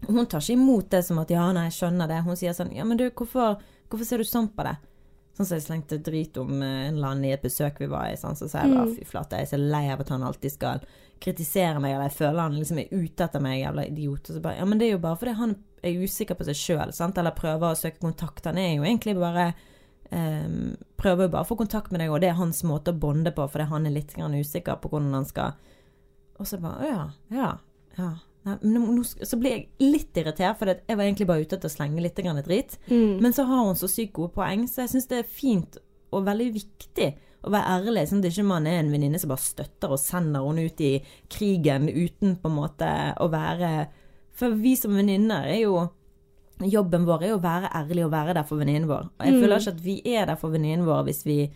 [0.08, 2.22] Hun tar ikke imot det som at 'ja, nei, jeg skjønner det'.
[2.24, 3.58] Hun sier sånn 'ja, men du, hvorfor,
[3.90, 4.76] hvorfor ser du sånn på det?'
[5.34, 8.06] Sånn som jeg slengte drit om eh, en eller annen i et besøk vi var
[8.12, 10.22] i, sånn, så sa jeg bare 'fy flate, jeg er så lei av at han
[10.22, 10.84] alltid skal
[11.20, 14.30] kritisere meg', eller jeg føler han liksom er ute etter meg, jævla idiot.
[14.30, 16.54] Og så bare 'ja, men det er jo bare fordi han er usikker på seg
[16.54, 18.46] sjøl', sant, eller prøver å søke kontakt.
[18.46, 19.54] Han er jo egentlig bare
[20.12, 22.98] um, prøver jo bare å få kontakt med deg, og det er hans måte å
[22.98, 25.58] bonde på, fordi han er litt grann usikker på hvordan han skal
[26.38, 27.50] Og så bare Å ja, ja,
[27.98, 28.10] ja.
[28.44, 31.72] Nei, men så blir jeg litt irritert, for jeg var egentlig bare ute etter å
[31.72, 32.76] slenge litt grann drit.
[32.90, 33.20] Mm.
[33.24, 35.78] Men så har hun så sykt gode poeng, så jeg syns det er fint
[36.12, 37.08] og veldig viktig
[37.44, 40.44] å være ærlig, sånn at ikke man er en venninne som bare støtter og sender
[40.44, 40.92] henne ut i
[41.32, 42.90] krigen uten på en måte
[43.20, 43.88] å være
[44.34, 45.88] For vi som venninner er jo
[46.64, 49.08] Jobben vår er jo å være ærlig og være der for venninnen vår.
[49.18, 49.40] Og jeg Mm.
[49.42, 51.50] føler ikke at vi er der for venninnen vår hvis vi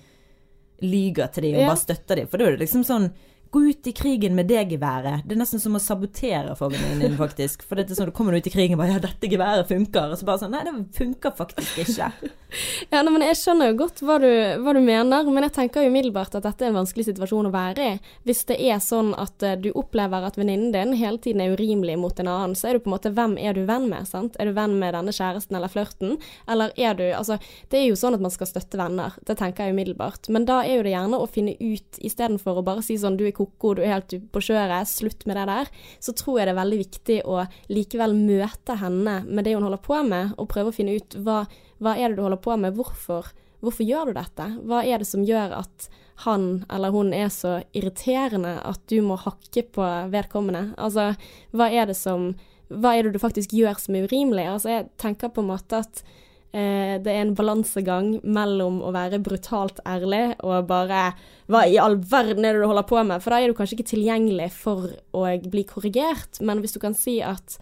[0.82, 1.66] lyger til dem og Ja.
[1.68, 2.26] bare støtter dem.
[2.26, 3.12] For da er det liksom sånn
[3.50, 5.22] Gå ut i krigen med det geværet.
[5.24, 7.62] Det er nesten som å sabotere for venninnen din, faktisk.
[7.64, 10.12] For det er sånn, du kommer ut i krigen og bare Ja, dette geværet funker.
[10.12, 12.10] Og så bare sånn Nei, det funker faktisk ikke.
[12.90, 14.28] Ja, nei, men Jeg skjønner jo godt hva du,
[14.62, 17.52] hva du mener, men jeg tenker jo umiddelbart at dette er en vanskelig situasjon å
[17.54, 17.98] være i.
[18.28, 21.98] Hvis det er sånn at uh, du opplever at venninnen din hele tiden er urimelig
[22.00, 24.08] mot en annen, så er du på en måte Hvem er du venn med?
[24.08, 24.36] sant?
[24.40, 26.16] Er du venn med denne kjæresten eller flørten?
[26.48, 27.38] Eller er du Altså,
[27.72, 30.28] det er jo sånn at man skal støtte venner, det tenker jeg umiddelbart.
[30.32, 33.24] Men da er jo det gjerne å finne ut, istedenfor å bare si sånn Du
[33.26, 35.70] er ko-ko, du er helt på kjøret, slutt med det der,
[36.04, 37.40] så tror jeg det er veldig viktig å
[37.72, 41.42] likevel møte henne med det hun holder på med, og prøve å finne ut hva,
[41.82, 43.30] hva er det du holder på med, hvorfor,
[43.62, 44.50] hvorfor gjør du dette?
[44.68, 45.88] Hva er det som gjør at
[46.24, 50.72] han eller hun er så irriterende at du må hakke på vedkommende?
[50.76, 51.12] Altså,
[51.54, 52.32] hva er det som
[52.68, 54.42] Hva er det du faktisk gjør som er urimelig?
[54.44, 56.02] Altså, jeg tenker på en måte at
[56.48, 61.10] Eh, det er en balansegang mellom å være brutalt ærlig og bare
[61.44, 63.20] Hva i all verden er det du holder på med?
[63.20, 66.40] For da er du kanskje ikke tilgjengelig for å bli korrigert.
[66.40, 67.58] Men hvis du kan si at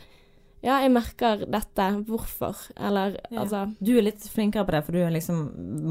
[0.64, 2.56] ja, jeg merker dette, hvorfor?
[2.74, 3.42] Eller ja.
[3.42, 5.42] altså Du er litt flinkere på det, for du er liksom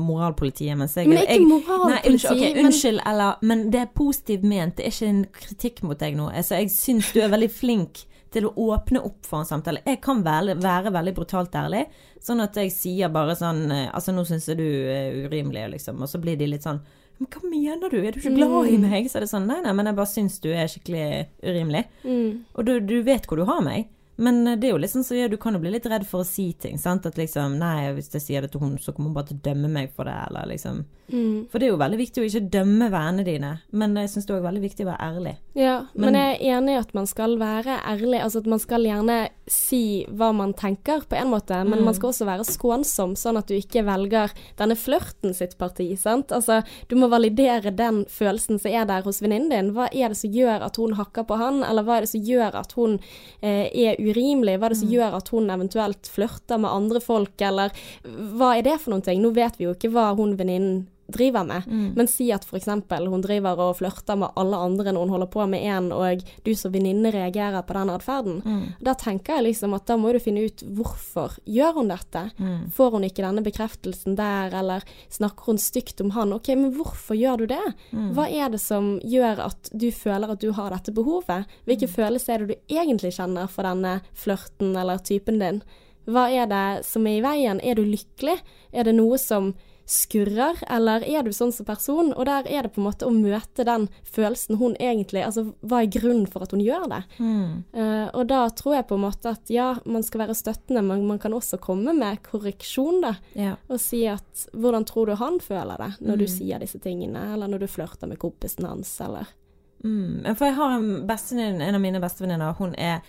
[0.05, 2.09] moralpolitiet, mens jeg Men ikke jeg, moralpoliti.
[2.11, 5.85] Unnskyld, okay, unnskyld men, eller Men det er positivt ment, det er ikke en kritikk
[5.85, 6.27] mot deg nå.
[6.33, 8.03] Altså, jeg syns du er veldig flink
[8.35, 9.83] til å åpne opp for en samtale.
[9.87, 11.85] Jeg kan være, være veldig brutalt ærlig,
[12.23, 16.01] sånn at jeg sier bare sånn eh, Altså, nå syns jeg du er urimelig, liksom.
[16.03, 16.83] Og så blir de litt sånn
[17.15, 18.85] men hva mener du, er du ikke glad i mm.
[18.89, 19.05] meg?
[19.07, 21.05] Så er det sånn, nei, nei, men jeg bare syns du er skikkelig
[21.45, 21.85] urimelig.
[22.03, 22.41] Mm.
[22.51, 23.87] Og du, du, vet hvor du har meg.
[24.15, 26.23] Men eh, det er jo liksom så, ja, du kan jo bli litt redd for
[26.23, 26.77] å si ting.
[26.81, 27.05] sant?
[27.05, 29.45] At liksom Nei, hvis jeg sier det til hun, så kommer hun bare til å
[29.49, 31.47] dømme meg for det, eller liksom mm.
[31.51, 34.33] For det er jo veldig viktig å ikke dømme vennene dine, men jeg syns det
[34.33, 35.35] er også veldig viktig å være ærlig.
[35.55, 38.19] Ja, men, men, jeg er enig i at man skal være ærlig.
[38.23, 39.19] Altså at man skal gjerne
[39.51, 41.85] si hva man tenker, på en måte, men mm.
[41.89, 46.33] man skal også være skånsom, sånn at du ikke velger denne flørten sitt parti, sant.
[46.35, 49.73] Altså, du må validere den følelsen som er der hos venninnen din.
[49.75, 52.25] Hva er det som gjør at hun hakker på han, eller hva er det som
[52.25, 52.97] gjør at hun
[53.41, 54.57] eh, er urimelig?
[54.59, 54.95] Hva er det som mm.
[54.97, 59.23] gjør at hun eventuelt flørter med andre folk, eller hva er det for noen ting?
[59.23, 61.67] Nå vet vi jo ikke hva hun venninnen driver med.
[61.67, 61.93] Mm.
[61.95, 62.67] Men si at f.eks.
[62.67, 66.51] hun driver og flørter med alle andre når hun holder på med én, og du
[66.57, 68.41] som venninne reagerer på den atferden.
[68.45, 68.63] Mm.
[68.85, 72.25] Da tenker jeg liksom at da må du finne ut hvorfor gjør hun dette.
[72.39, 72.71] Mm.
[72.75, 76.33] Får hun ikke denne bekreftelsen der, eller snakker hun stygt om han?
[76.35, 77.63] OK, men hvorfor gjør du det?
[77.91, 78.11] Mm.
[78.17, 81.49] Hva er det som gjør at du føler at du har dette behovet?
[81.69, 81.95] Hvilke mm.
[81.95, 85.61] følelser er det du egentlig kjenner for denne flørten eller typen din?
[86.05, 87.61] Hva er det som er i veien?
[87.65, 88.37] Er du lykkelig?
[88.73, 89.53] Er det noe som
[89.85, 92.09] skurrer, eller er du sånn som person?
[92.15, 95.83] Og der er det på en måte å møte den følelsen hun egentlig Altså hva
[95.83, 97.01] er grunnen for at hun gjør det?
[97.19, 97.51] Mm.
[97.75, 101.05] Uh, og da tror jeg på en måte at ja, man skal være støttende, men
[101.05, 103.13] man kan også komme med korreksjon, da.
[103.37, 103.53] Ja.
[103.69, 106.23] Og si at hvordan tror du han føler det når mm.
[106.23, 109.29] du sier disse tingene, eller når du flørter med kompisen hans, eller
[109.85, 110.25] mm.
[110.33, 113.05] For jeg har en, en av mine bestevenninner, hun er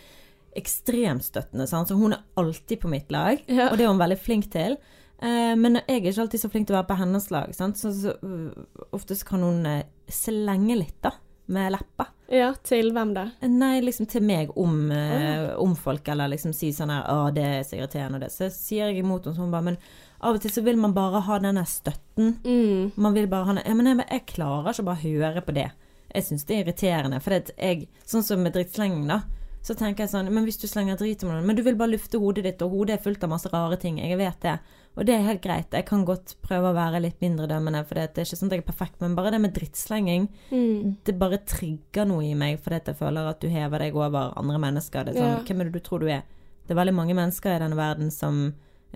[0.57, 1.89] ekstremt støttende, sant?
[1.89, 3.71] så hun er alltid på mitt lag, ja.
[3.71, 4.77] og det er hun veldig flink til.
[5.23, 7.55] Eh, men jeg er ikke alltid så flink til å være på hennes lag.
[7.57, 7.79] Sant?
[7.81, 8.51] Så, så uh,
[8.97, 9.81] ofte kan hun uh,
[10.13, 11.15] slenge litt, da.
[11.53, 12.09] Med leppa.
[12.33, 13.29] Ja, til hvem da?
[13.47, 17.45] Nei, liksom til meg om, uh, om folk, eller liksom si sånn her 'Å, det
[17.47, 18.33] er så irriterende', og det.
[18.35, 19.79] Så sier jeg imot henne, så hun bare Men
[20.21, 22.41] av og til så vil man bare ha denne støtten.
[22.43, 22.93] Mm.
[22.97, 25.55] Man vil bare ha den Ja, men jeg, jeg klarer ikke å bare høre på
[25.55, 25.71] det.
[26.15, 27.21] Jeg syns det er irriterende.
[27.21, 29.23] For det jeg Sånn som med drittslenging, da
[29.67, 31.95] så tenker jeg sånn Men hvis du slenger drit om noen Men du vil bare
[31.97, 33.99] lufte hodet ditt, og hodet er fullt av masse rare ting.
[33.99, 34.59] Jeg vet det.
[34.97, 35.75] Og det er helt greit.
[35.77, 38.57] Jeg kan godt prøve å være litt mindre dømmende, for det er ikke sånn at
[38.57, 38.97] jeg er perfekt.
[39.03, 40.95] Men bare det med drittslenging, mm.
[41.05, 44.63] det bare trigger noe i meg fordi jeg føler at du hever deg over andre
[44.63, 45.05] mennesker.
[45.05, 45.45] Det er sånn, ja.
[45.45, 46.25] Hvem er det du tror du er?
[46.67, 48.41] Det er veldig mange mennesker i denne verden som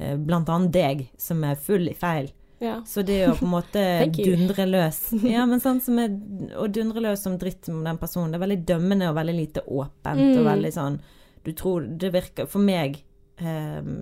[0.00, 2.32] eh, Blant annet deg, som er full i feil.
[2.60, 2.80] Ja.
[2.88, 3.82] Så det å på en måte
[4.16, 6.12] dundre løs Ja, men sånn som er
[6.60, 9.62] Å dundre løs som dritt med den personen, det er veldig dømmende og veldig lite
[9.64, 10.34] åpent mm.
[10.36, 10.98] og veldig sånn
[11.46, 12.98] Du tror Det virker For meg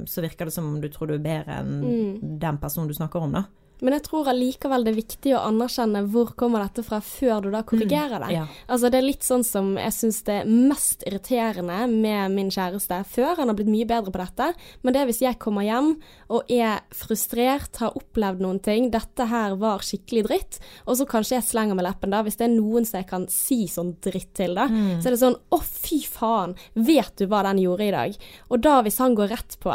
[0.09, 2.39] så virker det som om du tror du er bedre enn mm.
[2.43, 3.45] den personen du snakker om, da.
[3.85, 7.51] Men jeg tror allikevel det er viktig å anerkjenne hvor kommer dette fra, før du
[7.55, 8.31] da korrigerer det.
[8.31, 8.47] Mm, ja.
[8.67, 13.01] Altså Det er litt sånn som jeg syns det er mest irriterende med min kjæreste
[13.13, 13.37] før.
[13.39, 14.51] Han har blitt mye bedre på dette,
[14.83, 15.95] men det er hvis jeg kommer hjem
[16.35, 21.39] og er frustrert, har opplevd noen ting, dette her var skikkelig dritt, og så kanskje
[21.39, 24.35] jeg slenger med leppen da, hvis det er noen som jeg kan si sånn dritt
[24.39, 24.99] til, da, mm.
[24.99, 28.21] så er det sånn å fy faen, vet du hva den gjorde i dag?
[28.53, 29.75] Og da hvis han går rett på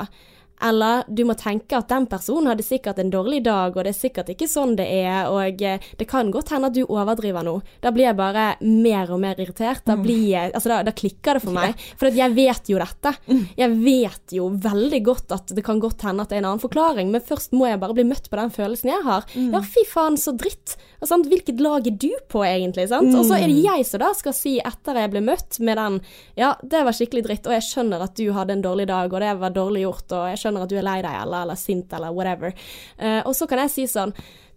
[0.63, 3.97] Eller du må tenke at den personen hadde sikkert en dårlig dag, og det er
[3.99, 7.57] sikkert ikke sånn det er, og eh, det kan godt hende at du overdriver nå.
[7.83, 9.83] Da blir jeg bare mer og mer irritert.
[9.87, 11.75] Da, blir jeg, altså da, da klikker det for meg.
[11.99, 13.13] For jeg vet jo dette.
[13.59, 16.63] Jeg vet jo veldig godt at det kan godt hende at det er en annen
[16.63, 19.27] forklaring, men først må jeg bare bli møtt på den følelsen jeg har.
[19.35, 20.77] Ja, fy faen, så dritt.
[21.03, 21.27] Sant?
[21.27, 22.87] Hvilket lag er du på, egentlig?
[22.91, 23.11] Sant?
[23.19, 25.99] Og så er det jeg som da skal si, etter jeg ble møtt med den
[26.39, 29.19] Ja, det var skikkelig dritt, og jeg skjønner at du hadde en dårlig dag, og
[29.23, 31.91] det var dårlig gjort, og jeg skjønner at du er lei deg, eller, eller sint,
[31.93, 32.53] eller whatever.
[33.01, 34.13] Uh, og så kan jeg si sånn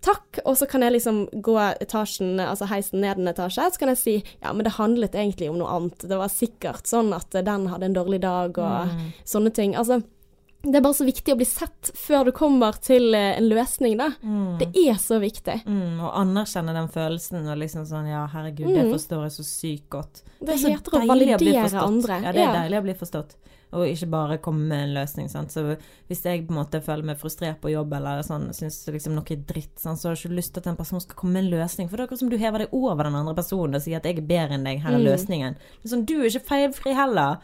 [0.06, 3.88] Takk, og så kan jeg liksom gå etasjen, altså heisen ned en etasje, så kan
[3.90, 6.04] jeg si ja, men det handlet egentlig om noe annet.
[6.06, 8.92] Det var sikkert sånn at den hadde en dårlig dag, og
[9.26, 9.72] sånne ting.
[9.74, 10.02] Altså,
[10.66, 13.96] det er bare så viktig å bli sett før du kommer til eh, en løsning,
[13.98, 14.08] da.
[14.60, 15.60] Det er så viktig.
[15.66, 19.88] Mm, og anerkjenne den følelsen og liksom sånn ja, herregud, det forstår jeg så sykt
[19.96, 20.22] godt.
[20.38, 22.20] Det, Det heter å validere andre.
[22.22, 22.56] Ja, det er Ja.
[22.62, 23.36] deilig å bli forstått.
[23.74, 25.26] Og ikke bare komme med en løsning.
[25.28, 25.50] Sant?
[25.50, 25.64] Så
[26.08, 29.26] hvis jeg på en måte føler meg frustrert på jobb eller sånn, syns liksom noe
[29.34, 29.98] er dritt, sant?
[29.98, 31.88] så har jeg ikke lyst til at en person skal komme med en løsning.
[31.90, 34.06] For det er akkurat som du hever deg over den andre personen og sier at
[34.06, 35.00] jeg er bedre enn deg, her Mm.
[35.00, 35.56] er løsningen.
[35.82, 37.38] Men sånn, du er ikke feilfri heller.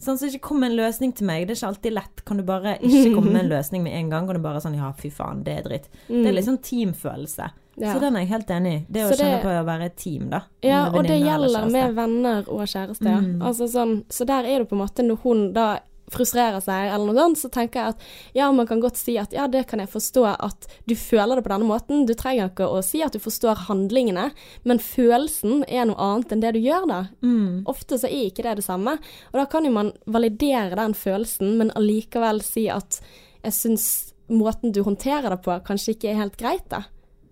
[0.00, 1.46] Sånn, så ikke kom med en løsning til meg.
[1.46, 2.24] Det er ikke alltid lett.
[2.24, 4.26] Kan du bare ikke komme med en løsning med en gang?
[4.26, 5.88] Kan du bare sånn ja, fy faen, det er dritt.
[6.08, 7.50] Det er litt sånn teamfølelse.
[7.78, 7.94] Ja.
[7.94, 8.86] Så den er jeg helt enig i.
[8.90, 10.42] Det å det- kjenne på å være et team, da.
[10.62, 13.04] Ja, og det gjelder med venner og kjæreste.
[13.04, 13.20] ja.
[13.20, 13.40] Mm.
[13.40, 15.78] Altså sånn, så der er det på en måte når hun da
[16.12, 18.00] frustrerer seg eller noe sånt, så tenker jeg at
[18.36, 21.44] ja, man kan godt si at ja, det kan jeg forstå at du føler det
[21.44, 22.06] på denne måten.
[22.08, 24.30] Du trenger ikke å si at du forstår handlingene,
[24.64, 27.00] men følelsen er noe annet enn det du gjør da.
[27.22, 27.64] Mm.
[27.66, 28.98] Ofte så er ikke det det samme.
[29.32, 33.00] Og da kan jo man validere den følelsen, men allikevel si at
[33.44, 33.88] jeg syns
[34.28, 36.84] måten du håndterer det på, kanskje ikke er helt greit, da.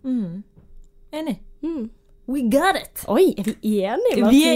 [0.07, 0.43] Mm.
[1.13, 1.43] Enig.
[1.63, 1.91] Mm.
[2.29, 3.05] We got it!
[3.09, 4.53] Oi, er vi enige, Vi er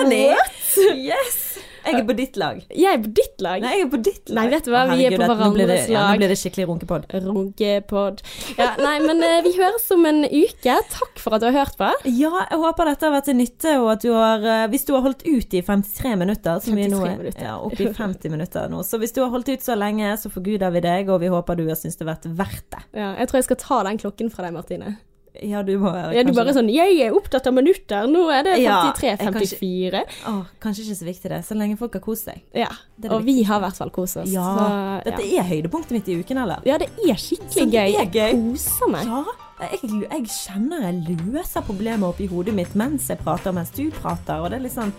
[0.00, 0.26] enige!
[0.26, 0.96] What?
[0.96, 1.58] Yes!
[1.86, 2.60] Jeg er på ditt lag.
[2.70, 3.62] Jeg er på ditt lag.
[3.64, 4.38] Nei, jeg er på ditt lag.
[4.38, 6.14] Nei, vet du hva, vi er på hverandres hverandres Ja, lag.
[6.14, 7.06] nå blir det skikkelig runkepod.
[7.26, 8.22] Runkepod.
[8.58, 10.76] Ja, nei, men eh, vi høres om en uke.
[10.94, 11.90] Takk for at du har hørt på.
[12.08, 14.94] Ja, jeg håper dette har vært til nytte, og at du har eh, Hvis du
[14.96, 18.68] har holdt ut i 53 minutter, som vi nå er ja, oppe i 50 minutter
[18.72, 21.32] nå, så hvis du har holdt ut så lenge, så forguder vi deg, og vi
[21.32, 22.84] håper du har syntes det har vært verdt det.
[23.02, 24.96] Ja, jeg tror jeg skal ta den klokken fra deg, Martine.
[25.40, 28.04] Ja, du må Ja, du bare sånn 'Jeg er opptatt av minutter'.
[28.06, 30.04] Nå er det Ja, 53, jeg kan ikke- 54.
[30.28, 32.42] Åh, kanskje ikke så viktig det, så lenge folk har kost seg.
[32.54, 32.68] Ja.
[33.00, 34.28] Det det Og vi har i hvert fall kost oss.
[34.28, 35.40] Ja, så, Dette ja.
[35.40, 36.60] er høydepunktet mitt i uken, eller?
[36.66, 37.94] ja, det er skikkelig det gøy.
[38.00, 38.12] er gøy.
[38.12, 39.06] Jeg koser meg.
[39.06, 39.24] Ja,
[39.70, 39.80] jeg,
[40.10, 44.50] jeg kjenner jeg løser problemer oppi hodet mitt mens jeg prater, mens du prater, og
[44.50, 44.92] det er litt sånn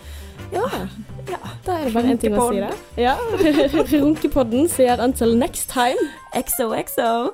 [0.52, 0.62] Ja,
[1.30, 1.38] Ja.
[1.64, 2.74] da er det bare én ting å si det.
[2.98, 3.16] Ja.
[4.02, 6.10] Runkepodden sier 'until next time'.
[6.34, 7.34] XOXO.